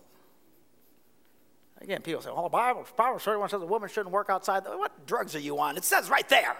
Again, 1.81 2.03
people 2.03 2.21
say, 2.21 2.31
well, 2.31 2.43
the 2.43 2.49
Bible, 2.51 2.87
Bible 2.97 3.19
31 3.19 3.49
says 3.49 3.63
a 3.63 3.67
woman 3.67 3.89
shouldn't 3.89 4.13
work 4.13 4.29
outside. 4.29 4.65
What 4.65 5.07
drugs 5.07 5.35
are 5.35 5.41
you 5.41 5.59
on? 5.59 5.77
It 5.77 5.85
says 5.85 6.11
right 6.11 6.29
there. 6.29 6.57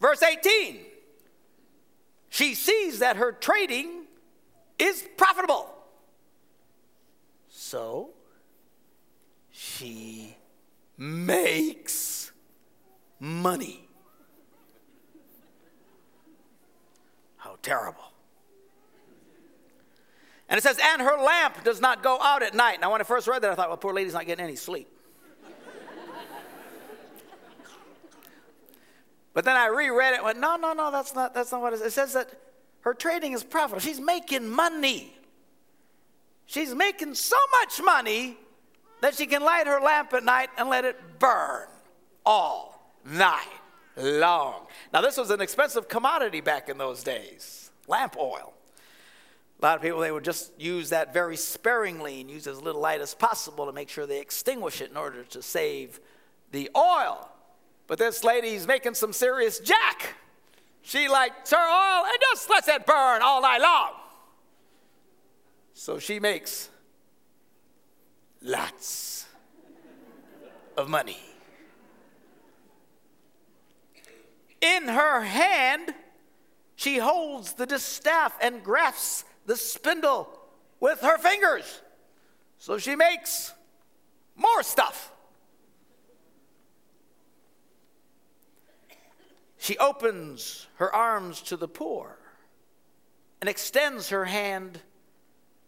Verse 0.00 0.22
18 0.22 0.80
she 2.28 2.54
sees 2.54 2.98
that 2.98 3.16
her 3.16 3.32
trading 3.32 4.04
is 4.78 5.08
profitable. 5.16 5.72
So 7.48 8.10
she 9.50 10.36
makes 10.98 12.32
money. 13.18 13.88
How 17.38 17.56
terrible. 17.62 18.12
And 20.48 20.58
it 20.58 20.62
says, 20.62 20.78
and 20.80 21.02
her 21.02 21.16
lamp 21.16 21.64
does 21.64 21.80
not 21.80 22.02
go 22.02 22.20
out 22.20 22.42
at 22.42 22.54
night. 22.54 22.80
Now, 22.80 22.92
when 22.92 23.00
I 23.00 23.04
first 23.04 23.26
read 23.26 23.42
that, 23.42 23.50
I 23.50 23.54
thought, 23.54 23.68
well, 23.68 23.76
poor 23.76 23.92
lady's 23.92 24.12
not 24.12 24.26
getting 24.26 24.44
any 24.44 24.56
sleep. 24.56 24.88
but 29.34 29.44
then 29.44 29.56
I 29.56 29.66
reread 29.66 30.12
it 30.12 30.16
and 30.16 30.24
went, 30.24 30.38
no, 30.38 30.56
no, 30.56 30.72
no, 30.72 30.90
that's 30.90 31.14
not, 31.14 31.34
that's 31.34 31.50
not 31.50 31.60
what 31.60 31.72
it 31.72 31.78
says. 31.78 31.86
It 31.88 31.92
says 31.92 32.12
that 32.14 32.30
her 32.82 32.94
trading 32.94 33.32
is 33.32 33.42
profitable. 33.42 33.80
She's 33.80 34.00
making 34.00 34.48
money. 34.48 35.12
She's 36.46 36.74
making 36.74 37.14
so 37.14 37.36
much 37.60 37.82
money 37.82 38.36
that 39.00 39.16
she 39.16 39.26
can 39.26 39.42
light 39.42 39.66
her 39.66 39.80
lamp 39.80 40.12
at 40.12 40.24
night 40.24 40.50
and 40.56 40.68
let 40.68 40.84
it 40.84 41.18
burn 41.18 41.66
all 42.24 42.94
night 43.04 43.48
long. 43.96 44.66
Now, 44.92 45.00
this 45.00 45.16
was 45.16 45.30
an 45.30 45.40
expensive 45.40 45.88
commodity 45.88 46.40
back 46.40 46.68
in 46.68 46.78
those 46.78 47.02
days 47.02 47.70
lamp 47.88 48.16
oil. 48.16 48.55
A 49.60 49.64
lot 49.64 49.76
of 49.76 49.82
people, 49.82 50.00
they 50.00 50.12
would 50.12 50.24
just 50.24 50.52
use 50.60 50.90
that 50.90 51.14
very 51.14 51.36
sparingly 51.36 52.20
and 52.20 52.30
use 52.30 52.46
as 52.46 52.60
little 52.60 52.80
light 52.80 53.00
as 53.00 53.14
possible 53.14 53.64
to 53.66 53.72
make 53.72 53.88
sure 53.88 54.06
they 54.06 54.20
extinguish 54.20 54.82
it 54.82 54.90
in 54.90 54.96
order 54.96 55.24
to 55.24 55.42
save 55.42 55.98
the 56.52 56.70
oil. 56.76 57.30
But 57.86 57.98
this 57.98 58.22
lady's 58.22 58.66
making 58.66 58.94
some 58.94 59.12
serious 59.12 59.58
jack. 59.58 60.14
She 60.82 61.08
lights 61.08 61.50
her 61.50 61.56
oil 61.56 62.04
and 62.04 62.18
just 62.32 62.50
lets 62.50 62.68
it 62.68 62.84
burn 62.84 63.22
all 63.22 63.40
night 63.40 63.60
long. 63.60 63.92
So 65.72 65.98
she 65.98 66.20
makes 66.20 66.68
lots 68.42 69.26
of 70.76 70.88
money. 70.88 71.18
In 74.60 74.88
her 74.88 75.22
hand, 75.22 75.94
she 76.76 76.98
holds 76.98 77.54
the 77.54 77.66
distaff 77.66 78.36
and 78.40 78.62
grasps 78.62 79.24
the 79.46 79.56
spindle 79.56 80.28
with 80.80 81.00
her 81.00 81.16
fingers. 81.18 81.80
So 82.58 82.78
she 82.78 82.96
makes 82.96 83.54
more 84.34 84.62
stuff. 84.62 85.12
She 89.58 89.78
opens 89.78 90.66
her 90.76 90.94
arms 90.94 91.40
to 91.42 91.56
the 91.56 91.68
poor 91.68 92.18
and 93.40 93.48
extends 93.48 94.10
her 94.10 94.26
hand 94.26 94.80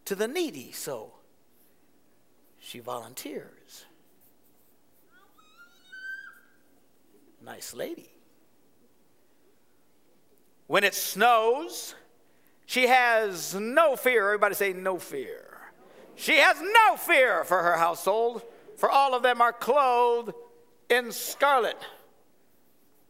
to 0.05 0.15
the 0.15 0.29
needy. 0.29 0.73
So 0.73 1.15
she 2.59 2.81
volunteers. 2.81 3.87
Nice 7.45 7.75
lady. 7.75 8.11
When 10.67 10.85
it 10.85 10.95
snows, 10.95 11.95
she 12.69 12.87
has 12.87 13.55
no 13.55 13.97
fear. 13.97 14.27
Everybody 14.27 14.55
say, 14.55 14.75
no 14.75 14.99
fear. 14.99 15.57
She 16.17 16.37
has 16.37 16.61
no 16.61 16.99
fear 16.99 17.43
for 17.45 17.63
her 17.63 17.79
household, 17.79 18.43
for 18.77 18.91
all 18.91 19.15
of 19.15 19.23
them 19.23 19.41
are 19.41 19.55
clothed 19.55 20.35
in 20.91 21.11
scarlet. 21.11 21.79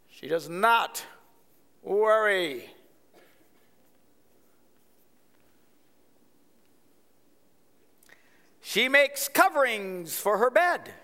She 0.08 0.28
does 0.28 0.48
not 0.48 1.04
worry. 1.82 2.70
She 8.60 8.88
makes 8.88 9.26
coverings 9.26 10.20
for 10.20 10.38
her 10.38 10.50
bed. 10.50 10.94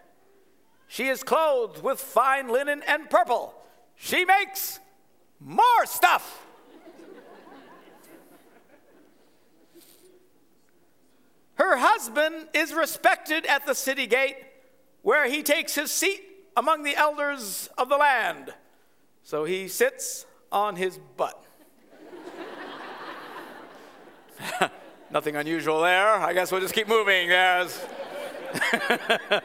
She 0.87 1.09
is 1.09 1.25
clothed 1.25 1.83
with 1.83 1.99
fine 1.99 2.47
linen 2.47 2.85
and 2.87 3.11
purple. 3.11 3.53
She 3.97 4.25
makes 4.25 4.79
more 5.41 5.87
stuff. 5.87 6.44
Her 11.57 11.77
husband 11.77 12.49
is 12.53 12.73
respected 12.73 13.47
at 13.47 13.67
the 13.67 13.75
city 13.75 14.07
gate, 14.07 14.37
where 15.03 15.29
he 15.29 15.43
takes 15.43 15.75
his 15.75 15.93
seat 15.93 16.23
among 16.57 16.83
the 16.83 16.97
elders 16.97 17.69
of 17.79 17.89
the 17.89 17.97
land. 17.97 18.55
So 19.23 19.45
he 19.45 19.69
sits 19.69 20.27
on 20.51 20.77
his 20.77 20.99
butt. 21.17 21.45
Nothing 25.11 25.37
unusual 25.37 25.83
there. 25.83 26.15
I 26.15 26.33
guess 26.33 26.51
we'll 26.51 26.61
just 26.61 26.75
keep 26.75 26.89
moving. 26.89 27.29
Yes. 27.29 27.87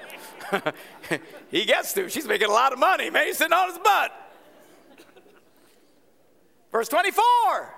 he 1.52 1.66
gets 1.66 1.94
to. 1.94 2.10
She's 2.10 2.28
making 2.28 2.48
a 2.48 2.52
lot 2.52 2.74
of 2.74 2.80
money. 2.80 3.10
Man, 3.10 3.28
he's 3.28 3.38
sitting 3.38 3.54
on 3.54 3.70
his 3.70 3.78
butt. 3.78 4.12
Verse 6.72 6.88
24. 6.88 7.76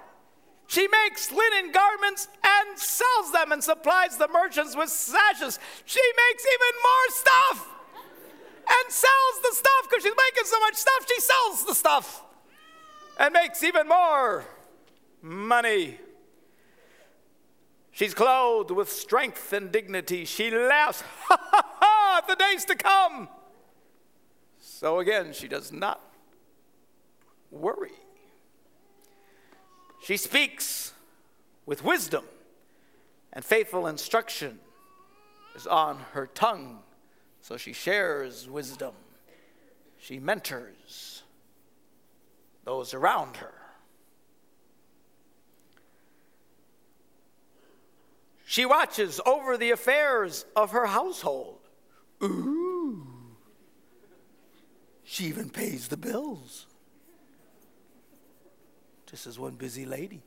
She 0.68 0.88
makes 0.88 1.32
linen 1.32 1.72
garments 1.72 2.28
sells 2.78 3.32
them 3.32 3.52
and 3.52 3.64
supplies 3.64 4.18
the 4.18 4.28
merchants 4.28 4.76
with 4.76 4.90
sashes. 4.90 5.60
She 5.86 6.02
makes 6.30 6.46
even 6.46 6.82
more 6.84 7.10
stuff 7.10 7.68
and 8.68 8.92
sells 8.92 9.42
the 9.44 9.56
stuff 9.56 9.90
because 9.90 10.04
she's 10.04 10.14
making 10.14 10.46
so 10.46 10.60
much 10.60 10.76
stuff. 10.76 11.08
She 11.08 11.22
sells 11.22 11.66
the 11.66 11.76
stuff 11.76 12.24
and 13.20 13.34
makes 13.34 13.64
even 13.64 13.88
more 13.88 14.46
money. 15.22 15.98
She's 17.92 18.14
clothed 18.14 18.72
with 18.72 18.92
strength 18.92 19.52
and 19.54 19.72
dignity. 19.72 20.26
She 20.26 20.50
laughs, 20.50 21.02
ha 21.26 21.38
ha 21.40 21.62
ha, 21.80 22.18
at 22.20 22.28
the 22.28 22.36
days 22.36 22.66
to 22.66 22.76
come. 22.76 23.28
So 24.60 25.00
again, 25.00 25.34
she 25.34 25.48
does 25.48 25.72
not 25.72 26.02
worry. 27.52 27.92
She 30.04 30.18
speaks 30.18 30.94
with 31.66 31.84
wisdom, 31.84 32.24
and 33.34 33.44
faithful 33.44 33.88
instruction 33.88 34.60
is 35.56 35.68
on 35.68 35.98
her 36.14 36.28
tongue. 36.28 36.80
So 37.42 37.58
she 37.58 37.74
shares 37.74 38.50
wisdom. 38.50 38.94
She 40.00 40.20
mentors 40.20 41.24
those 42.64 42.94
around 42.94 43.38
her. 43.38 43.54
She 48.46 48.66
watches 48.66 49.22
over 49.26 49.58
the 49.58 49.72
affairs 49.72 50.46
of 50.56 50.72
her 50.72 50.86
household. 50.88 51.60
Ooh. 52.22 53.08
She 55.04 55.26
even 55.26 55.50
pays 55.50 55.88
the 55.88 55.98
bills. 55.98 56.68
This 59.10 59.26
is 59.26 59.40
one 59.40 59.56
busy 59.56 59.86
lady. 59.86 60.22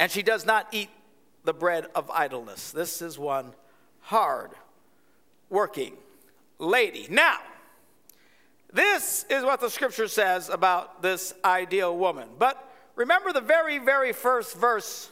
And 0.00 0.10
she 0.10 0.22
does 0.22 0.46
not 0.46 0.66
eat 0.72 0.88
the 1.44 1.52
bread 1.52 1.86
of 1.94 2.10
idleness. 2.10 2.72
This 2.72 3.02
is 3.02 3.18
one 3.18 3.52
hard 4.00 4.52
working 5.50 5.92
lady. 6.58 7.06
Now, 7.10 7.36
this 8.72 9.26
is 9.28 9.44
what 9.44 9.60
the 9.60 9.68
scripture 9.68 10.08
says 10.08 10.48
about 10.48 11.02
this 11.02 11.34
ideal 11.44 11.94
woman. 11.94 12.30
But 12.38 12.66
remember 12.96 13.30
the 13.30 13.42
very, 13.42 13.76
very 13.76 14.14
first 14.14 14.56
verse 14.56 15.10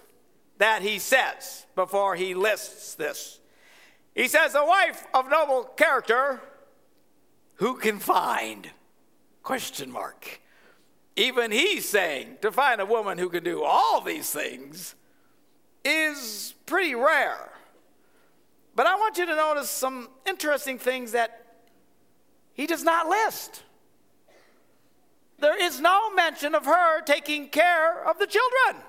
that 0.57 0.81
he 0.81 0.99
says 0.99 1.67
before 1.75 2.17
he 2.17 2.33
lists 2.33 2.95
this. 2.95 3.41
He 4.15 4.27
says, 4.27 4.55
A 4.55 4.65
wife 4.65 5.07
of 5.13 5.29
noble 5.29 5.65
character, 5.65 6.41
who 7.57 7.77
can 7.77 7.99
find? 7.99 8.71
Question 9.43 9.91
mark. 9.91 10.41
Even 11.19 11.51
he's 11.51 11.89
saying 11.89 12.37
to 12.43 12.53
find 12.53 12.81
a 12.81 12.87
woman 12.87 13.19
who 13.19 13.29
can 13.29 13.43
do 13.43 13.65
all 13.65 14.01
these 14.01 14.31
things 14.31 14.95
is 15.85 16.55
pretty 16.65 16.95
rare. 16.95 17.51
But 18.77 18.87
I 18.87 18.95
want 18.95 19.19
you 19.19 19.27
to 19.27 19.35
notice 19.35 19.69
some 19.69 20.11
interesting 20.29 20.79
things 20.79 21.11
that 21.13 21.45
he 22.53 22.69
does 22.69 22.85
not 22.85 23.09
list. 23.09 23.65
There 25.41 25.61
is 25.61 25.81
no 25.81 26.15
mention 26.15 26.55
of 26.55 26.65
her 26.67 27.03
taking 27.03 27.49
care 27.49 28.09
of 28.09 28.21
the 28.21 28.27
children. 28.27 28.85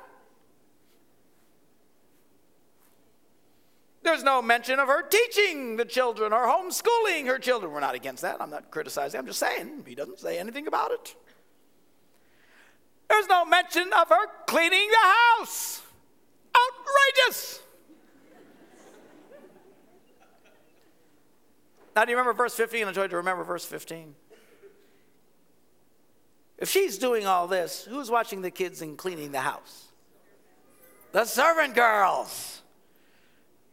There's 4.03 4.23
no 4.23 4.43
mention 4.43 4.79
of 4.79 4.87
her 4.87 5.01
teaching 5.01 5.77
the 5.77 5.85
children 5.85 6.31
or 6.31 6.45
homeschooling 6.45 7.25
her 7.25 7.39
children. 7.39 7.71
We're 7.71 7.79
not 7.79 7.95
against 7.95 8.21
that. 8.21 8.39
I'm 8.39 8.51
not 8.51 8.69
criticizing. 8.69 9.19
I'm 9.19 9.25
just 9.25 9.39
saying 9.39 9.83
he 9.87 9.95
doesn't 9.95 10.19
say 10.19 10.37
anything 10.37 10.67
about 10.67 10.91
it. 10.91 11.15
There's 13.09 13.27
no 13.27 13.43
mention 13.43 13.91
of 13.93 14.09
her 14.09 14.27
cleaning 14.45 14.89
the 14.89 15.07
house. 15.07 15.81
Outrageous. 16.55 17.61
Now, 21.95 22.05
do 22.05 22.11
you 22.11 22.17
remember 22.17 22.37
verse 22.37 22.53
15? 22.53 22.87
I 22.87 22.91
you 22.91 23.07
to 23.07 23.17
remember 23.17 23.43
verse 23.43 23.65
15. 23.65 24.15
If 26.59 26.69
she's 26.69 26.97
doing 26.97 27.25
all 27.25 27.47
this, 27.47 27.85
who's 27.85 28.11
watching 28.11 28.41
the 28.41 28.51
kids 28.51 28.81
and 28.81 28.97
cleaning 28.97 29.31
the 29.31 29.41
house? 29.41 29.87
The 31.11 31.25
servant 31.25 31.73
girls. 31.73 32.61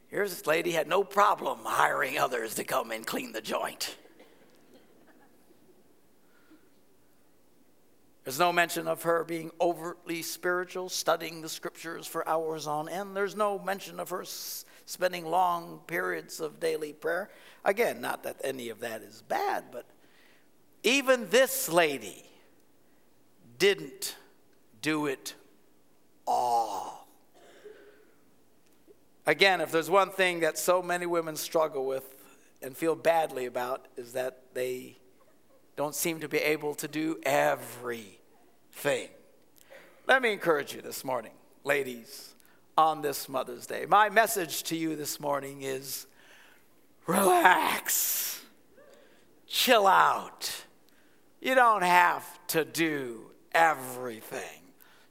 Here's 0.09 0.31
this 0.31 0.47
lady 0.47 0.71
had 0.71 0.89
no 0.89 1.05
problem 1.05 1.59
hiring 1.65 2.17
others 2.19 2.55
to 2.55 2.65
come 2.65 2.91
and 2.91 3.07
clean 3.07 3.33
the 3.33 3.41
joint. 3.41 3.97
There's 8.27 8.41
no 8.41 8.53
mention 8.53 8.89
of 8.89 9.05
her 9.05 9.23
being 9.23 9.53
overtly 9.61 10.21
spiritual, 10.21 10.89
studying 10.89 11.43
the 11.43 11.49
scriptures 11.49 12.09
for 12.09 12.29
hours 12.29 12.67
on 12.67 12.89
end. 12.89 13.17
There's 13.17 13.37
no 13.37 13.57
mention 13.57 14.01
of 14.01 14.11
her 14.11 14.25
spending 14.85 15.25
long 15.27 15.83
periods 15.87 16.41
of 16.41 16.59
daily 16.59 16.93
prayer. 16.93 17.31
Again, 17.65 18.01
not 18.01 18.25
that 18.25 18.41
any 18.43 18.69
of 18.69 18.81
that 18.81 19.03
is 19.03 19.23
bad, 19.29 19.67
but 19.71 19.87
even 20.83 21.29
this 21.31 21.69
lady 21.69 22.25
didn't 23.61 24.17
do 24.83 25.07
it 25.07 25.35
all. 26.27 27.07
Again, 29.25 29.61
if 29.61 29.71
there's 29.71 29.89
one 29.89 30.11
thing 30.11 30.41
that 30.41 30.59
so 30.59 30.83
many 30.83 31.07
women 31.07 31.37
struggle 31.37 31.87
with 31.87 32.03
and 32.61 32.77
feel 32.77 32.97
badly 32.97 33.47
about, 33.47 33.87
is 33.97 34.15
that 34.15 34.53
they 34.53 34.97
don't 35.77 35.95
seem 35.95 36.21
to 36.21 36.29
be 36.29 36.39
able 36.39 36.75
to 36.77 36.89
do 36.89 37.19
everything. 37.23 39.09
Let 40.07 40.23
me 40.23 40.33
encourage 40.33 40.75
you 40.75 40.81
this 40.81 41.05
morning, 41.05 41.33
ladies, 41.65 42.35
on 42.79 43.03
this 43.03 43.29
Mother's 43.29 43.67
Day. 43.67 43.85
My 43.87 44.09
message 44.09 44.63
to 44.65 44.77
you 44.77 44.97
this 44.97 45.21
morning 45.21 45.63
is 45.63 46.07
relax, 47.07 48.41
chill 49.47 49.87
out. 49.87 50.65
You 51.41 51.55
don't 51.55 51.83
have 51.83 52.25
to 52.49 52.65
do 52.65 53.31
everything. 53.53 54.63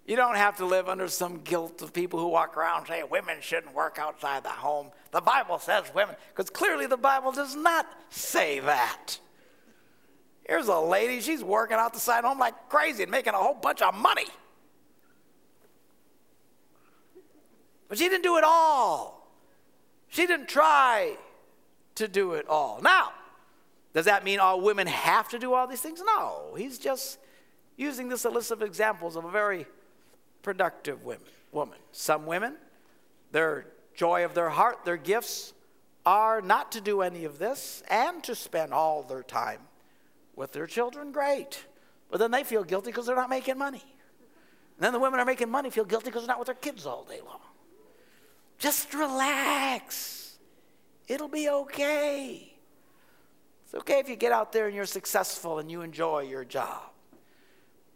You 0.07 0.15
don't 0.15 0.35
have 0.35 0.57
to 0.57 0.65
live 0.65 0.87
under 0.87 1.07
some 1.07 1.41
guilt 1.41 1.81
of 1.81 1.93
people 1.93 2.19
who 2.19 2.27
walk 2.27 2.57
around 2.57 2.87
saying 2.87 3.05
women 3.09 3.37
shouldn't 3.41 3.73
work 3.73 3.97
outside 3.99 4.43
the 4.43 4.49
home. 4.49 4.91
The 5.11 5.21
Bible 5.21 5.59
says 5.59 5.83
women, 5.95 6.15
because 6.29 6.49
clearly 6.49 6.85
the 6.85 6.97
Bible 6.97 7.31
does 7.31 7.55
not 7.55 7.87
say 8.09 8.59
that. 8.61 9.19
Here's 10.47 10.67
a 10.67 10.79
lady, 10.79 11.21
she's 11.21 11.43
working 11.43 11.77
out 11.77 11.93
the 11.93 11.99
side 11.99 12.23
home 12.23 12.37
like 12.37 12.69
crazy 12.69 13.03
and 13.03 13.11
making 13.11 13.33
a 13.33 13.37
whole 13.37 13.55
bunch 13.55 13.81
of 13.81 13.95
money. 13.95 14.27
But 17.87 17.97
she 17.97 18.09
didn't 18.09 18.23
do 18.23 18.37
it 18.37 18.43
all. 18.45 19.27
She 20.07 20.27
didn't 20.27 20.47
try 20.47 21.17
to 21.95 22.07
do 22.07 22.33
it 22.33 22.47
all. 22.47 22.79
Now, 22.81 23.11
does 23.93 24.05
that 24.05 24.23
mean 24.23 24.39
all 24.39 24.61
women 24.61 24.87
have 24.87 25.29
to 25.29 25.39
do 25.39 25.53
all 25.53 25.67
these 25.67 25.81
things? 25.81 26.01
No. 26.05 26.53
He's 26.55 26.77
just 26.77 27.17
using 27.75 28.07
this 28.07 28.23
list 28.25 28.51
of 28.51 28.61
examples 28.61 29.15
of 29.15 29.25
a 29.25 29.31
very 29.31 29.65
productive 30.43 31.03
women, 31.03 31.27
woman. 31.51 31.77
Some 31.91 32.25
women, 32.25 32.55
their 33.31 33.65
joy 33.95 34.25
of 34.25 34.35
their 34.35 34.49
heart, 34.49 34.85
their 34.85 34.97
gifts 34.97 35.53
are 36.05 36.39
not 36.39 36.71
to 36.73 36.81
do 36.81 37.01
any 37.01 37.25
of 37.25 37.39
this 37.39 37.81
and 37.89 38.23
to 38.23 38.35
spend 38.35 38.73
all 38.73 39.01
their 39.01 39.23
time 39.23 39.59
with 40.35 40.51
their 40.51 40.67
children. 40.67 41.11
Great. 41.11 41.65
But 42.09 42.19
then 42.19 42.31
they 42.31 42.43
feel 42.43 42.63
guilty 42.63 42.91
because 42.91 43.05
they're 43.05 43.15
not 43.15 43.29
making 43.29 43.57
money. 43.57 43.83
And 44.77 44.83
then 44.83 44.93
the 44.93 44.99
women 44.99 45.19
are 45.19 45.25
making 45.25 45.49
money 45.49 45.69
feel 45.69 45.85
guilty 45.85 46.05
because 46.05 46.23
they're 46.23 46.27
not 46.27 46.39
with 46.39 46.47
their 46.47 46.55
kids 46.55 46.85
all 46.85 47.03
day 47.03 47.19
long. 47.25 47.39
Just 48.57 48.93
relax. 48.93 50.37
It'll 51.07 51.27
be 51.27 51.49
okay. 51.49 52.53
It's 53.65 53.73
okay 53.73 53.99
if 53.99 54.09
you 54.09 54.15
get 54.15 54.31
out 54.31 54.51
there 54.51 54.67
and 54.67 54.75
you're 54.75 54.85
successful 54.85 55.59
and 55.59 55.71
you 55.71 55.81
enjoy 55.81 56.21
your 56.21 56.45
job. 56.45 56.81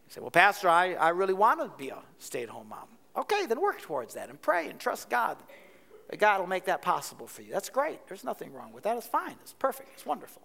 You 0.07 0.13
say, 0.13 0.21
Well, 0.21 0.31
Pastor, 0.31 0.69
I, 0.69 0.93
I 0.93 1.09
really 1.09 1.33
want 1.33 1.59
to 1.59 1.71
be 1.77 1.89
a 1.89 1.99
stay 2.17 2.43
at 2.43 2.49
home 2.49 2.69
mom. 2.69 2.87
Okay, 3.15 3.45
then 3.45 3.59
work 3.61 3.81
towards 3.81 4.13
that 4.15 4.29
and 4.29 4.41
pray 4.41 4.69
and 4.69 4.79
trust 4.79 5.09
God 5.09 5.37
God 6.17 6.39
will 6.39 6.47
make 6.47 6.65
that 6.65 6.81
possible 6.81 7.27
for 7.27 7.43
you. 7.43 7.51
That's 7.51 7.69
great. 7.69 8.07
There's 8.07 8.23
nothing 8.23 8.51
wrong 8.53 8.73
with 8.73 8.83
that. 8.85 8.97
It's 8.97 9.07
fine. 9.07 9.35
It's 9.43 9.53
perfect. 9.53 9.89
It's 9.93 10.05
wonderful. 10.05 10.41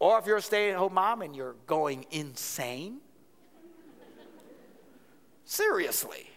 Or 0.00 0.18
if 0.18 0.26
you're 0.26 0.38
a 0.38 0.42
stay 0.42 0.70
at 0.70 0.78
home 0.78 0.94
mom 0.94 1.20
and 1.20 1.36
you're 1.36 1.56
going 1.66 2.06
insane, 2.10 2.98
seriously, 5.44 6.30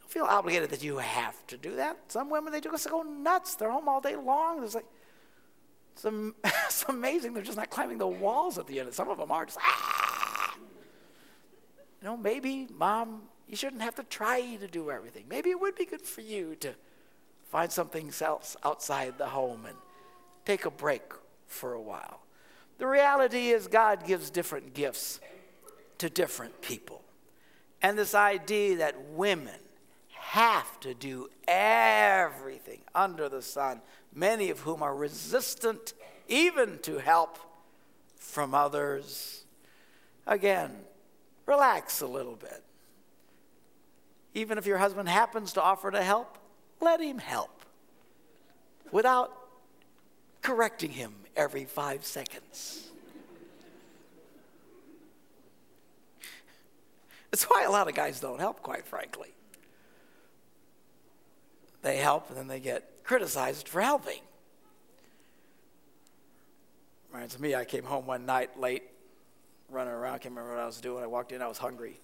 don't 0.00 0.10
feel 0.10 0.24
obligated 0.26 0.68
that 0.70 0.84
you 0.84 0.98
have 0.98 1.46
to 1.46 1.56
do 1.56 1.76
that. 1.76 1.96
Some 2.08 2.28
women, 2.28 2.52
they 2.52 2.60
just 2.60 2.88
go 2.90 3.02
nuts. 3.02 3.54
They're 3.56 3.70
home 3.70 3.88
all 3.88 4.02
day 4.02 4.16
long. 4.16 4.62
It's 4.62 4.74
like, 4.74 4.84
it's, 5.94 6.04
it's 6.44 6.84
amazing. 6.84 7.32
They're 7.32 7.42
just 7.42 7.56
not 7.56 7.70
climbing 7.70 7.96
the 7.96 8.06
walls 8.06 8.58
at 8.58 8.66
the 8.66 8.80
end. 8.80 8.92
Some 8.92 9.08
of 9.08 9.16
them 9.16 9.32
are 9.32 9.46
just, 9.46 9.58
ah! 9.62 10.54
You 12.02 12.04
know, 12.04 12.18
maybe, 12.18 12.68
mom, 12.70 13.22
you 13.48 13.56
shouldn't 13.56 13.80
have 13.80 13.94
to 13.94 14.02
try 14.02 14.56
to 14.56 14.68
do 14.68 14.90
everything. 14.90 15.24
Maybe 15.30 15.48
it 15.48 15.58
would 15.58 15.74
be 15.74 15.86
good 15.86 16.02
for 16.02 16.20
you 16.20 16.54
to 16.56 16.74
find 17.50 17.72
something 17.72 18.12
else 18.20 18.56
outside 18.62 19.16
the 19.16 19.26
home 19.28 19.64
and 19.64 19.76
take 20.44 20.66
a 20.66 20.70
break 20.70 21.02
for 21.46 21.72
a 21.72 21.80
while. 21.80 22.25
The 22.78 22.86
reality 22.86 23.48
is, 23.48 23.68
God 23.68 24.04
gives 24.04 24.30
different 24.30 24.74
gifts 24.74 25.20
to 25.98 26.10
different 26.10 26.60
people. 26.60 27.02
And 27.82 27.96
this 27.96 28.14
idea 28.14 28.76
that 28.76 29.10
women 29.10 29.54
have 30.10 30.78
to 30.80 30.92
do 30.92 31.30
everything 31.46 32.80
under 32.94 33.28
the 33.28 33.42
sun, 33.42 33.80
many 34.14 34.50
of 34.50 34.60
whom 34.60 34.82
are 34.82 34.94
resistant 34.94 35.94
even 36.28 36.78
to 36.80 36.98
help 36.98 37.38
from 38.16 38.54
others. 38.54 39.44
Again, 40.26 40.72
relax 41.46 42.00
a 42.00 42.06
little 42.06 42.36
bit. 42.36 42.62
Even 44.34 44.58
if 44.58 44.66
your 44.66 44.78
husband 44.78 45.08
happens 45.08 45.52
to 45.54 45.62
offer 45.62 45.90
to 45.90 46.02
help, 46.02 46.36
let 46.80 47.00
him 47.00 47.18
help 47.18 47.64
without 48.92 49.32
correcting 50.42 50.90
him 50.90 51.14
every 51.36 51.64
five 51.64 52.04
seconds. 52.04 52.88
That's 57.30 57.44
why 57.44 57.64
a 57.64 57.70
lot 57.70 57.88
of 57.88 57.94
guys 57.94 58.20
don't 58.20 58.40
help, 58.40 58.62
quite 58.62 58.86
frankly. 58.86 59.34
They 61.82 61.98
help 61.98 62.28
and 62.28 62.36
then 62.36 62.48
they 62.48 62.60
get 62.60 63.04
criticized 63.04 63.68
for 63.68 63.80
helping. 63.80 64.20
Reminds 67.12 67.38
me, 67.38 67.54
I 67.54 67.64
came 67.64 67.84
home 67.84 68.06
one 68.06 68.26
night 68.26 68.58
late 68.58 68.82
running 69.70 69.92
around. 69.92 70.14
I 70.14 70.18
can't 70.18 70.34
remember 70.34 70.56
what 70.56 70.62
I 70.62 70.66
was 70.66 70.80
doing. 70.80 71.02
I 71.02 71.06
walked 71.06 71.32
in, 71.32 71.42
I 71.42 71.48
was 71.48 71.58
hungry. 71.58 72.00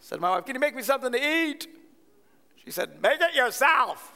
Said, 0.00 0.20
My 0.20 0.30
wife, 0.30 0.44
can 0.44 0.54
you 0.54 0.60
make 0.60 0.74
me 0.74 0.82
something 0.82 1.12
to 1.12 1.18
eat? 1.18 1.66
She 2.64 2.70
said, 2.70 3.02
Make 3.02 3.20
it 3.20 3.34
yourself. 3.34 4.15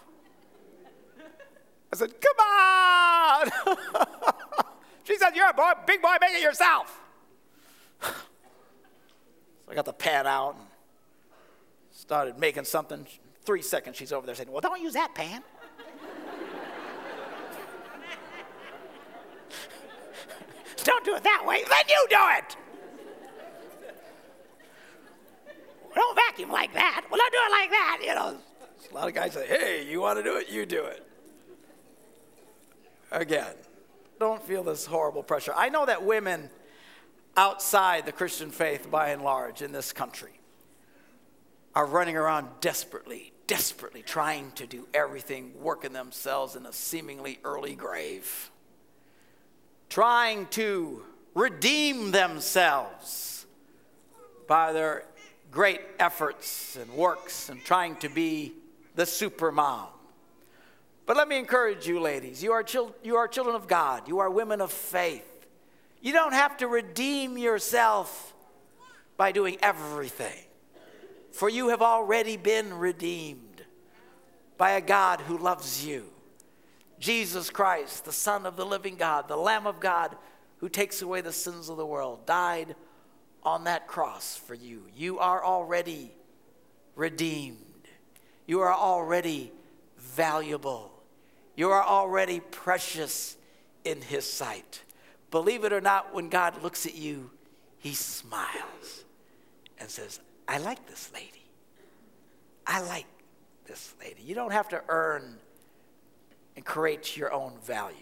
I 1.93 1.97
said, 1.97 2.13
Come 2.21 2.39
on. 2.47 3.51
she 5.05 5.17
said, 5.17 5.35
You're 5.35 5.51
a 5.51 5.55
boy, 5.55 5.73
big 5.87 6.03
boy, 6.03 6.15
make 6.21 6.35
it 6.35 6.43
yourself. 6.43 7.01
so 8.03 8.11
I 9.71 9.75
got 9.75 9.85
the 9.85 9.93
pan 9.93 10.27
out 10.27 10.57
and 10.57 10.67
started 11.91 12.39
making 12.39 12.65
something. 12.65 13.07
Three 13.43 13.63
seconds, 13.63 13.97
she's 13.97 14.13
over 14.13 14.27
there 14.27 14.35
saying, 14.35 14.51
Well, 14.51 14.61
don't 14.61 14.81
use 14.81 14.95
that 14.95 15.15
pan. 15.15 15.43
Don't 20.83 21.05
do 21.05 21.15
it 21.15 21.23
that 21.23 21.45
way. 21.47 21.63
Then 21.69 21.85
you 21.89 22.07
do 22.09 22.17
it. 22.39 22.57
don't 25.95 26.15
vacuum 26.15 26.51
like 26.51 26.73
that. 26.75 27.05
Well, 27.11 27.19
don't 27.19 27.33
do 27.33 27.39
it 27.47 27.51
like 27.51 27.71
that. 27.71 27.99
You 28.03 28.15
know, 28.15 28.39
a 28.91 28.95
lot 28.95 29.09
of 29.09 29.15
guys 29.15 29.33
say, 29.33 29.47
hey, 29.47 29.87
you 29.89 30.01
want 30.01 30.19
to 30.19 30.23
do 30.23 30.37
it? 30.37 30.49
You 30.49 30.67
do 30.67 30.85
it. 30.85 31.07
Again, 33.13 33.55
don't 34.19 34.43
feel 34.43 34.63
this 34.63 34.87
horrible 34.87 35.23
pressure. 35.23 35.53
I 35.57 35.69
know 35.69 35.87
that 35.87 36.05
women 36.05 36.51
outside 37.37 38.07
the 38.07 38.13
Christian 38.13 38.51
faith, 38.51 38.91
by 38.91 39.11
and 39.11 39.23
large, 39.23 39.63
in 39.63 39.73
this 39.73 39.93
country, 39.93 40.41
are 41.75 41.87
running 41.87 42.17
around 42.17 42.49
desperately, 42.61 43.33
desperately 43.47 44.03
trying 44.03 44.53
to 44.53 44.67
do 44.67 44.87
everything, 44.93 45.53
working 45.61 45.93
themselves 45.93 46.57
in 46.57 46.67
a 46.67 46.73
seemingly 46.73 47.39
early 47.45 47.75
grave 47.75 48.51
trying 49.91 50.47
to 50.47 51.05
redeem 51.35 52.13
themselves 52.13 53.45
by 54.47 54.73
their 54.73 55.05
great 55.51 55.81
efforts 55.99 56.77
and 56.77 56.91
works 56.93 57.49
and 57.49 57.63
trying 57.65 57.97
to 57.97 58.09
be 58.09 58.53
the 58.95 59.05
super 59.05 59.53
mom. 59.53 59.89
But 61.07 61.17
let 61.17 61.29
me 61.29 61.39
encourage 61.39 61.87
you, 61.87 62.01
ladies. 62.01 62.43
You 62.43 62.53
are, 62.53 62.63
chil- 62.63 62.95
you 63.03 63.17
are 63.17 63.27
children 63.27 63.57
of 63.57 63.67
God, 63.67 64.07
you 64.09 64.19
are 64.19 64.31
women 64.31 64.61
of 64.61 64.71
faith. 64.71 65.27
You 66.01 66.13
don't 66.13 66.33
have 66.33 66.57
to 66.59 66.69
redeem 66.69 67.37
yourself 67.37 68.35
by 69.17 69.33
doing 69.33 69.59
everything, 69.61 70.45
for 71.33 71.49
you 71.49 71.69
have 71.69 71.83
already 71.83 72.37
been 72.37 72.75
redeemed 72.75 73.65
by 74.57 74.73
a 74.73 74.81
God 74.81 75.21
who 75.23 75.37
loves 75.37 75.85
you 75.85 76.05
Jesus 77.01 77.49
Christ, 77.49 78.05
the 78.05 78.13
Son 78.13 78.45
of 78.45 78.57
the 78.57 78.67
living 78.67 78.97
God, 78.97 79.27
the 79.27 79.37
Lamb 79.37 79.67
of 79.67 79.81
God 79.81 80.17
who 80.59 80.69
takes 80.69 81.01
away 81.01 81.23
the 81.23 81.33
sins 81.33 81.71
of 81.71 81.79
the 81.79 81.87
world, 81.87 82.27
died 82.27 82.77
on 83.43 83.65
that 83.65 83.89
cross 83.89 84.37
for 84.37 84.55
you. 84.55 84.83
You 84.95 85.19
are 85.19 85.43
already 85.43 86.13
redeemed. 86.95 87.57
You 88.47 88.61
are 88.61 88.73
already 88.73 89.51
valuable. 90.15 90.93
You 91.57 91.71
are 91.71 91.83
already 91.83 92.41
precious 92.41 93.37
in 93.85 94.01
His 94.01 94.31
sight. 94.31 94.83
Believe 95.31 95.65
it 95.65 95.73
or 95.73 95.81
not, 95.81 96.15
when 96.15 96.29
God 96.29 96.63
looks 96.63 96.87
at 96.87 96.95
you, 96.95 97.31
He 97.79 97.95
smiles 97.95 99.05
and 99.79 99.89
says, 99.89 100.21
I 100.49 100.59
like 100.59 100.87
this 100.89 101.11
lady. 101.15 101.45
I 102.67 102.83
like 102.83 103.07
this 103.67 103.95
lady. 104.01 104.23
You 104.23 104.35
don't 104.35 104.53
have 104.53 104.69
to 104.71 104.83
earn 104.89 105.39
and 106.57 106.65
create 106.65 107.17
your 107.17 107.33
own 107.33 107.53
value. 107.65 107.97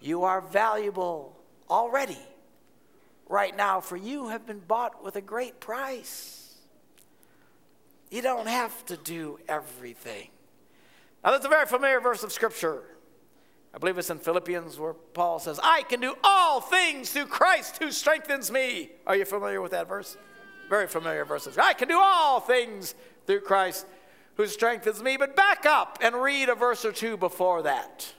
You 0.00 0.24
are 0.24 0.40
valuable 0.40 1.36
already. 1.68 2.18
Right 3.28 3.56
now, 3.56 3.80
for 3.80 3.96
you 3.96 4.28
have 4.28 4.46
been 4.46 4.60
bought 4.60 5.02
with 5.04 5.16
a 5.16 5.20
great 5.20 5.60
price. 5.60 6.54
You 8.10 8.22
don't 8.22 8.48
have 8.48 8.86
to 8.86 8.96
do 8.96 9.38
everything. 9.48 10.28
Now, 11.24 11.32
that's 11.32 11.44
a 11.44 11.48
very 11.48 11.66
familiar 11.66 12.00
verse 12.00 12.22
of 12.22 12.32
Scripture. 12.32 12.82
I 13.74 13.78
believe 13.78 13.98
it's 13.98 14.10
in 14.10 14.18
Philippians 14.18 14.78
where 14.78 14.94
Paul 14.94 15.38
says, 15.38 15.60
I 15.62 15.82
can 15.82 16.00
do 16.00 16.14
all 16.24 16.60
things 16.60 17.10
through 17.10 17.26
Christ 17.26 17.78
who 17.82 17.90
strengthens 17.90 18.50
me. 18.50 18.90
Are 19.06 19.16
you 19.16 19.24
familiar 19.24 19.60
with 19.60 19.72
that 19.72 19.88
verse? 19.88 20.16
Very 20.68 20.86
familiar 20.86 21.24
verse. 21.24 21.48
I 21.58 21.74
can 21.74 21.88
do 21.88 21.98
all 22.00 22.40
things 22.40 22.94
through 23.26 23.40
Christ 23.40 23.86
who 24.36 24.46
strengthens 24.46 25.02
me. 25.02 25.16
But 25.16 25.36
back 25.36 25.66
up 25.66 25.98
and 26.00 26.14
read 26.14 26.48
a 26.48 26.54
verse 26.54 26.84
or 26.84 26.92
two 26.92 27.16
before 27.16 27.62
that. 27.62 28.12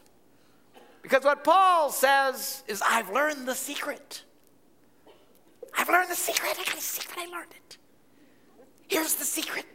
Because 1.02 1.24
what 1.24 1.44
Paul 1.44 1.90
says 1.90 2.64
is, 2.68 2.84
I've 2.86 3.10
learned 3.10 3.48
the 3.48 3.56
secret. 3.56 4.24
I've 5.78 5.90
learned 5.90 6.10
the 6.10 6.16
secret. 6.16 6.58
I 6.60 6.64
got 6.64 6.78
a 6.78 6.82
secret. 6.82 7.18
I 7.18 7.26
learned 7.26 7.54
it. 7.56 7.78
Here's 8.88 9.16
the 9.16 9.26
secret 9.26 9.66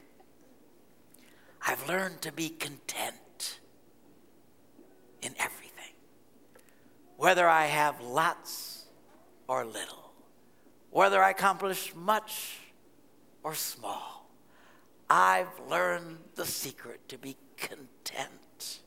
I've 1.66 1.88
learned 1.88 2.20
to 2.22 2.32
be 2.32 2.50
content 2.50 3.58
in 5.22 5.34
everything, 5.38 5.94
whether 7.16 7.48
I 7.48 7.66
have 7.66 8.00
lots 8.02 8.84
or 9.48 9.64
little, 9.64 10.12
whether 10.90 11.22
I 11.22 11.30
accomplish 11.30 11.94
much 11.94 12.58
or 13.42 13.54
small. 13.54 14.28
I've 15.08 15.48
learned 15.70 16.18
the 16.34 16.44
secret 16.44 17.08
to 17.08 17.18
be 17.18 17.36
content. 17.56 18.80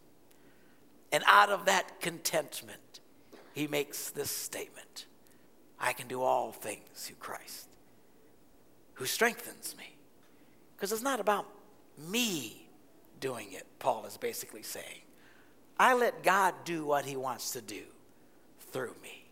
And 1.11 1.23
out 1.25 1.49
of 1.49 1.65
that 1.65 1.99
contentment, 1.99 2.99
he 3.53 3.67
makes 3.67 4.11
this 4.11 4.29
statement 4.29 5.05
I 5.79 5.93
can 5.93 6.07
do 6.07 6.21
all 6.21 6.51
things 6.51 6.81
through 6.95 7.17
Christ 7.17 7.69
who 8.95 9.05
strengthens 9.05 9.75
me. 9.77 9.95
Because 10.75 10.91
it's 10.91 11.03
not 11.03 11.19
about 11.19 11.47
me 11.97 12.66
doing 13.19 13.51
it, 13.51 13.65
Paul 13.79 14.05
is 14.05 14.17
basically 14.17 14.63
saying. 14.63 15.01
I 15.79 15.93
let 15.93 16.23
God 16.23 16.53
do 16.65 16.85
what 16.85 17.05
he 17.05 17.15
wants 17.15 17.51
to 17.51 17.61
do 17.61 17.83
through 18.71 18.95
me. 19.01 19.25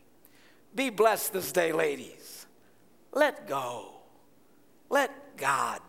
Be 0.75 0.89
blessed 0.89 1.33
this 1.33 1.51
day, 1.51 1.71
ladies. 1.71 2.45
Let 3.13 3.47
go. 3.47 3.93
Let 4.89 5.37
God 5.37 5.81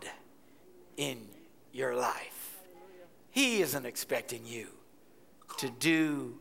in 0.95 1.19
your 1.71 1.95
life. 1.95 2.59
He 3.29 3.61
isn't 3.61 3.85
expecting 3.85 4.45
you 4.45 4.67
to 5.57 5.69
do 5.69 6.39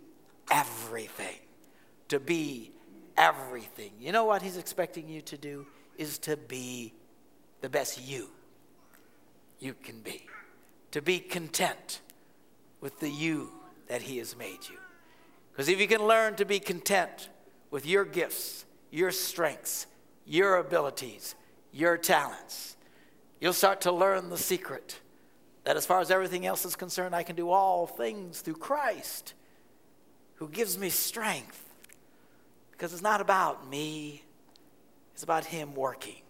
everything, 0.50 1.36
to 2.08 2.18
be 2.18 2.70
everything. 3.16 3.90
You 4.00 4.12
know 4.12 4.24
what 4.24 4.42
He's 4.42 4.56
expecting 4.56 5.08
you 5.08 5.20
to 5.22 5.36
do? 5.36 5.66
Is 5.98 6.18
to 6.20 6.36
be 6.36 6.94
the 7.60 7.68
best 7.68 8.00
you 8.00 8.28
you 9.58 9.74
can 9.74 10.00
be, 10.00 10.26
to 10.90 11.02
be 11.02 11.18
content 11.18 12.00
with 12.80 13.00
the 13.00 13.10
you 13.10 13.52
that 13.88 14.02
He 14.02 14.18
has 14.18 14.36
made 14.36 14.68
you. 14.68 14.76
Because 15.52 15.68
if 15.68 15.80
you 15.80 15.88
can 15.88 16.06
learn 16.06 16.34
to 16.36 16.44
be 16.44 16.58
content 16.60 17.28
with 17.70 17.86
your 17.86 18.04
gifts, 18.04 18.64
your 18.90 19.10
strengths, 19.10 19.86
your 20.26 20.56
abilities, 20.56 21.34
your 21.72 21.96
talents, 21.96 22.76
you'll 23.40 23.52
start 23.52 23.80
to 23.82 23.92
learn 23.92 24.30
the 24.30 24.38
secret 24.38 25.00
that 25.64 25.76
as 25.76 25.84
far 25.84 26.00
as 26.00 26.10
everything 26.10 26.46
else 26.46 26.64
is 26.64 26.76
concerned, 26.76 27.14
I 27.14 27.22
can 27.22 27.36
do 27.36 27.50
all 27.50 27.86
things 27.86 28.40
through 28.40 28.54
Christ 28.54 29.34
who 30.36 30.48
gives 30.48 30.78
me 30.78 30.90
strength. 30.90 31.62
Because 32.70 32.92
it's 32.92 33.02
not 33.02 33.20
about 33.20 33.68
me, 33.68 34.22
it's 35.14 35.22
about 35.22 35.46
Him 35.46 35.74
working 35.74 36.22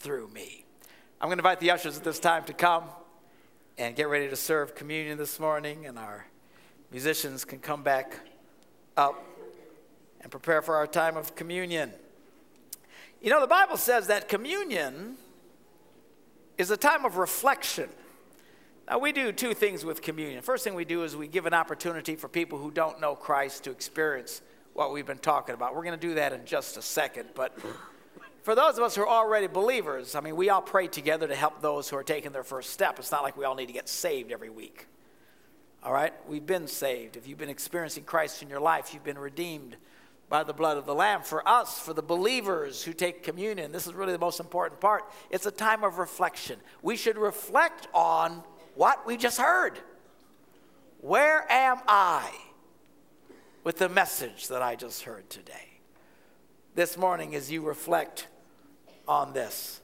through 0.00 0.28
me. 0.28 0.64
I'm 1.20 1.28
going 1.28 1.38
to 1.38 1.42
invite 1.42 1.60
the 1.60 1.70
ushers 1.70 1.96
at 1.96 2.04
this 2.04 2.18
time 2.18 2.44
to 2.44 2.52
come 2.52 2.84
and 3.78 3.94
get 3.94 4.08
ready 4.08 4.28
to 4.28 4.34
serve 4.34 4.74
communion 4.74 5.16
this 5.18 5.38
morning, 5.38 5.86
and 5.86 5.98
our 5.98 6.26
musicians 6.90 7.44
can 7.44 7.60
come 7.60 7.84
back 7.84 8.18
up 8.96 9.24
and 10.20 10.32
prepare 10.32 10.60
for 10.62 10.74
our 10.74 10.86
time 10.86 11.16
of 11.16 11.36
communion. 11.36 11.92
You 13.22 13.30
know, 13.30 13.40
the 13.40 13.46
Bible 13.46 13.76
says 13.76 14.08
that 14.08 14.28
communion 14.28 15.14
is 16.58 16.72
a 16.72 16.76
time 16.76 17.04
of 17.04 17.18
reflection. 17.18 17.88
Now, 18.88 18.98
we 18.98 19.12
do 19.12 19.30
two 19.30 19.54
things 19.54 19.84
with 19.84 20.02
communion. 20.02 20.42
First 20.42 20.64
thing 20.64 20.74
we 20.74 20.84
do 20.84 21.04
is 21.04 21.14
we 21.14 21.28
give 21.28 21.46
an 21.46 21.54
opportunity 21.54 22.16
for 22.16 22.26
people 22.26 22.58
who 22.58 22.72
don't 22.72 23.00
know 23.00 23.14
Christ 23.14 23.62
to 23.64 23.70
experience 23.70 24.42
what 24.72 24.92
we've 24.92 25.06
been 25.06 25.18
talking 25.18 25.54
about. 25.54 25.76
We're 25.76 25.84
going 25.84 25.98
to 25.98 26.06
do 26.08 26.14
that 26.14 26.32
in 26.32 26.44
just 26.44 26.76
a 26.76 26.82
second, 26.82 27.28
but 27.36 27.56
for 28.48 28.54
those 28.54 28.78
of 28.78 28.82
us 28.82 28.94
who 28.94 29.02
are 29.02 29.08
already 29.08 29.46
believers, 29.46 30.14
I 30.14 30.20
mean, 30.20 30.34
we 30.34 30.48
all 30.48 30.62
pray 30.62 30.86
together 30.86 31.28
to 31.28 31.34
help 31.34 31.60
those 31.60 31.90
who 31.90 31.98
are 31.98 32.02
taking 32.02 32.32
their 32.32 32.42
first 32.42 32.70
step. 32.70 32.98
It's 32.98 33.12
not 33.12 33.22
like 33.22 33.36
we 33.36 33.44
all 33.44 33.54
need 33.54 33.66
to 33.66 33.74
get 33.74 33.90
saved 33.90 34.32
every 34.32 34.48
week. 34.48 34.86
All 35.82 35.92
right? 35.92 36.14
We've 36.26 36.46
been 36.46 36.66
saved. 36.66 37.18
If 37.18 37.28
you've 37.28 37.36
been 37.36 37.50
experiencing 37.50 38.04
Christ 38.04 38.42
in 38.42 38.48
your 38.48 38.58
life, 38.58 38.94
you've 38.94 39.04
been 39.04 39.18
redeemed 39.18 39.76
by 40.30 40.44
the 40.44 40.54
blood 40.54 40.78
of 40.78 40.86
the 40.86 40.94
Lamb. 40.94 41.20
For 41.20 41.46
us, 41.46 41.78
for 41.78 41.92
the 41.92 42.00
believers 42.00 42.82
who 42.82 42.94
take 42.94 43.22
communion, 43.22 43.70
this 43.70 43.86
is 43.86 43.92
really 43.92 44.12
the 44.12 44.18
most 44.18 44.40
important 44.40 44.80
part. 44.80 45.04
It's 45.28 45.44
a 45.44 45.50
time 45.50 45.84
of 45.84 45.98
reflection. 45.98 46.58
We 46.80 46.96
should 46.96 47.18
reflect 47.18 47.86
on 47.92 48.42
what 48.76 49.06
we 49.06 49.18
just 49.18 49.38
heard. 49.38 49.78
Where 51.02 51.44
am 51.52 51.80
I 51.86 52.30
with 53.62 53.76
the 53.76 53.90
message 53.90 54.48
that 54.48 54.62
I 54.62 54.74
just 54.74 55.02
heard 55.02 55.28
today? 55.28 55.68
this 56.78 56.96
morning 56.96 57.34
as 57.34 57.50
you 57.50 57.60
reflect 57.60 58.28
on 59.08 59.32
this. 59.32 59.80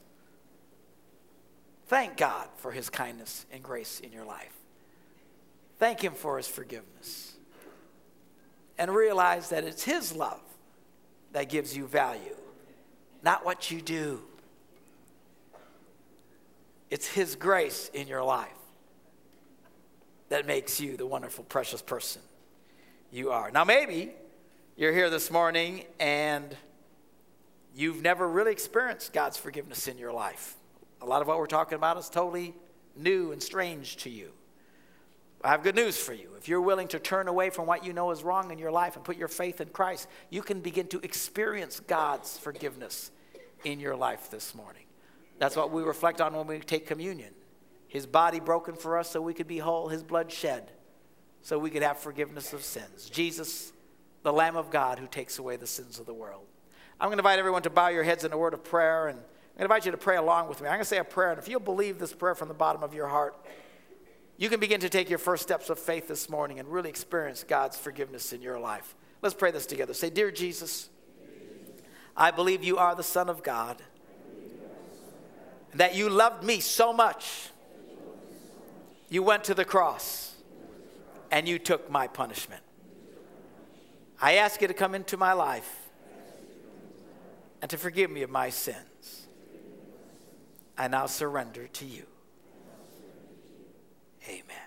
Thank 1.87 2.17
God 2.17 2.47
for 2.57 2.71
his 2.71 2.89
kindness 2.89 3.45
and 3.51 3.61
grace 3.61 3.99
in 3.99 4.11
your 4.11 4.25
life. 4.25 4.53
Thank 5.77 6.01
him 6.01 6.13
for 6.13 6.37
his 6.37 6.47
forgiveness. 6.47 7.33
And 8.77 8.93
realize 8.93 9.49
that 9.49 9.63
it's 9.63 9.83
his 9.83 10.13
love 10.13 10.41
that 11.33 11.49
gives 11.49 11.75
you 11.75 11.85
value, 11.85 12.35
not 13.23 13.45
what 13.45 13.71
you 13.71 13.81
do. 13.81 14.21
It's 16.89 17.07
his 17.07 17.35
grace 17.35 17.89
in 17.93 18.07
your 18.07 18.23
life 18.23 18.49
that 20.29 20.45
makes 20.45 20.79
you 20.79 20.97
the 20.97 21.05
wonderful, 21.05 21.43
precious 21.43 21.81
person 21.81 22.21
you 23.11 23.31
are. 23.31 23.51
Now, 23.51 23.63
maybe 23.63 24.11
you're 24.75 24.93
here 24.93 25.09
this 25.09 25.31
morning 25.31 25.85
and 25.99 26.55
you've 27.75 28.01
never 28.01 28.27
really 28.27 28.51
experienced 28.51 29.13
God's 29.13 29.37
forgiveness 29.37 29.87
in 29.87 29.97
your 29.97 30.13
life. 30.13 30.55
A 31.01 31.05
lot 31.05 31.21
of 31.21 31.27
what 31.27 31.37
we're 31.37 31.45
talking 31.45 31.75
about 31.75 31.97
is 31.97 32.09
totally 32.09 32.55
new 32.95 33.31
and 33.31 33.43
strange 33.43 33.97
to 33.97 34.09
you. 34.09 34.31
I 35.43 35.49
have 35.49 35.61
good 35.61 35.75
news 35.75 35.97
for 35.97 36.13
you. 36.13 36.29
If 36.37 36.47
you're 36.47 36.61
willing 36.61 36.87
to 36.87 36.99
turn 36.99 37.27
away 37.27 37.49
from 37.51 37.67
what 37.67 37.85
you 37.85 37.93
know 37.93 38.09
is 38.11 38.23
wrong 38.23 38.51
in 38.51 38.57
your 38.57 38.71
life 38.71 38.95
and 38.95 39.05
put 39.05 39.17
your 39.17 39.27
faith 39.27 39.61
in 39.61 39.67
Christ, 39.67 40.07
you 40.29 40.41
can 40.41 40.61
begin 40.61 40.87
to 40.87 40.99
experience 41.01 41.79
God's 41.79 42.37
forgiveness 42.37 43.11
in 43.63 43.79
your 43.79 43.95
life 43.95 44.31
this 44.31 44.55
morning. 44.55 44.85
That's 45.37 45.55
what 45.55 45.69
we 45.69 45.83
reflect 45.83 46.21
on 46.21 46.33
when 46.33 46.47
we 46.47 46.59
take 46.59 46.87
communion. 46.87 47.33
His 47.87 48.07
body 48.07 48.39
broken 48.39 48.75
for 48.75 48.97
us 48.97 49.11
so 49.11 49.21
we 49.21 49.33
could 49.33 49.47
be 49.47 49.59
whole, 49.59 49.89
His 49.89 50.01
blood 50.01 50.31
shed 50.31 50.71
so 51.41 51.59
we 51.59 51.69
could 51.69 51.83
have 51.83 51.99
forgiveness 51.99 52.53
of 52.53 52.63
sins. 52.63 53.07
Jesus, 53.07 53.71
the 54.23 54.33
Lamb 54.33 54.55
of 54.55 54.71
God 54.71 54.97
who 54.97 55.05
takes 55.05 55.37
away 55.37 55.57
the 55.57 55.67
sins 55.67 55.99
of 55.99 56.07
the 56.07 56.13
world. 56.13 56.47
I'm 56.99 57.07
going 57.09 57.17
to 57.17 57.21
invite 57.21 57.39
everyone 57.39 57.61
to 57.63 57.69
bow 57.69 57.89
your 57.89 58.03
heads 58.03 58.23
in 58.23 58.31
a 58.31 58.37
word 58.37 58.53
of 58.53 58.63
prayer, 58.63 59.07
and 59.07 59.19
I'm 59.19 59.23
going 59.23 59.57
to 59.57 59.63
invite 59.63 59.85
you 59.85 59.91
to 59.91 59.97
pray 59.97 60.15
along 60.15 60.47
with 60.47 60.61
me. 60.61 60.67
I'm 60.67 60.75
going 60.75 60.81
to 60.81 60.85
say 60.85 60.97
a 60.97 61.03
prayer, 61.03 61.31
and 61.31 61.39
if 61.39 61.49
you'll 61.49 61.59
believe 61.59 61.99
this 61.99 62.13
prayer 62.13 62.35
from 62.35 62.47
the 62.47 62.53
bottom 62.53 62.83
of 62.83 62.93
your 62.93 63.07
heart, 63.07 63.35
you 64.37 64.49
can 64.49 64.61
begin 64.61 64.79
to 64.79 64.89
take 64.89 65.09
your 65.09 65.19
first 65.19 65.43
steps 65.43 65.69
of 65.69 65.77
faith 65.77 66.07
this 66.07 66.29
morning 66.29 66.57
and 66.57 66.69
really 66.69 66.89
experience 66.89 67.43
God's 67.43 67.77
forgiveness 67.77 68.31
in 68.31 68.41
your 68.41 68.59
life. 68.59 68.95
Let's 69.21 69.35
pray 69.35 69.51
this 69.51 69.65
together. 69.65 69.93
Say, 69.93 70.09
Dear 70.09 70.31
Jesus, 70.31 70.89
I 72.15 72.31
believe 72.31 72.63
you 72.63 72.77
are 72.77 72.95
the 72.95 73.03
Son 73.03 73.29
of 73.29 73.43
God, 73.43 73.81
and 75.71 75.81
that 75.81 75.95
you 75.95 76.09
loved 76.09 76.45
me 76.45 76.61
so 76.61 76.93
much, 76.93 77.49
you 79.09 79.21
went 79.21 79.43
to 79.45 79.53
the 79.53 79.65
cross 79.65 80.33
and 81.29 81.47
you 81.47 81.59
took 81.59 81.91
my 81.91 82.07
punishment. 82.07 82.61
I 84.21 84.35
ask 84.35 84.61
you 84.61 84.69
to 84.69 84.73
come 84.73 84.95
into 84.95 85.17
my 85.17 85.33
life 85.33 85.84
and 87.61 87.69
to 87.71 87.77
forgive 87.77 88.09
me 88.11 88.21
of 88.21 88.29
my 88.29 88.49
sins. 88.49 89.27
I 90.77 90.87
now 90.87 91.05
surrender 91.05 91.67
to 91.67 91.85
you. 91.85 92.05
Amen. 94.27 94.64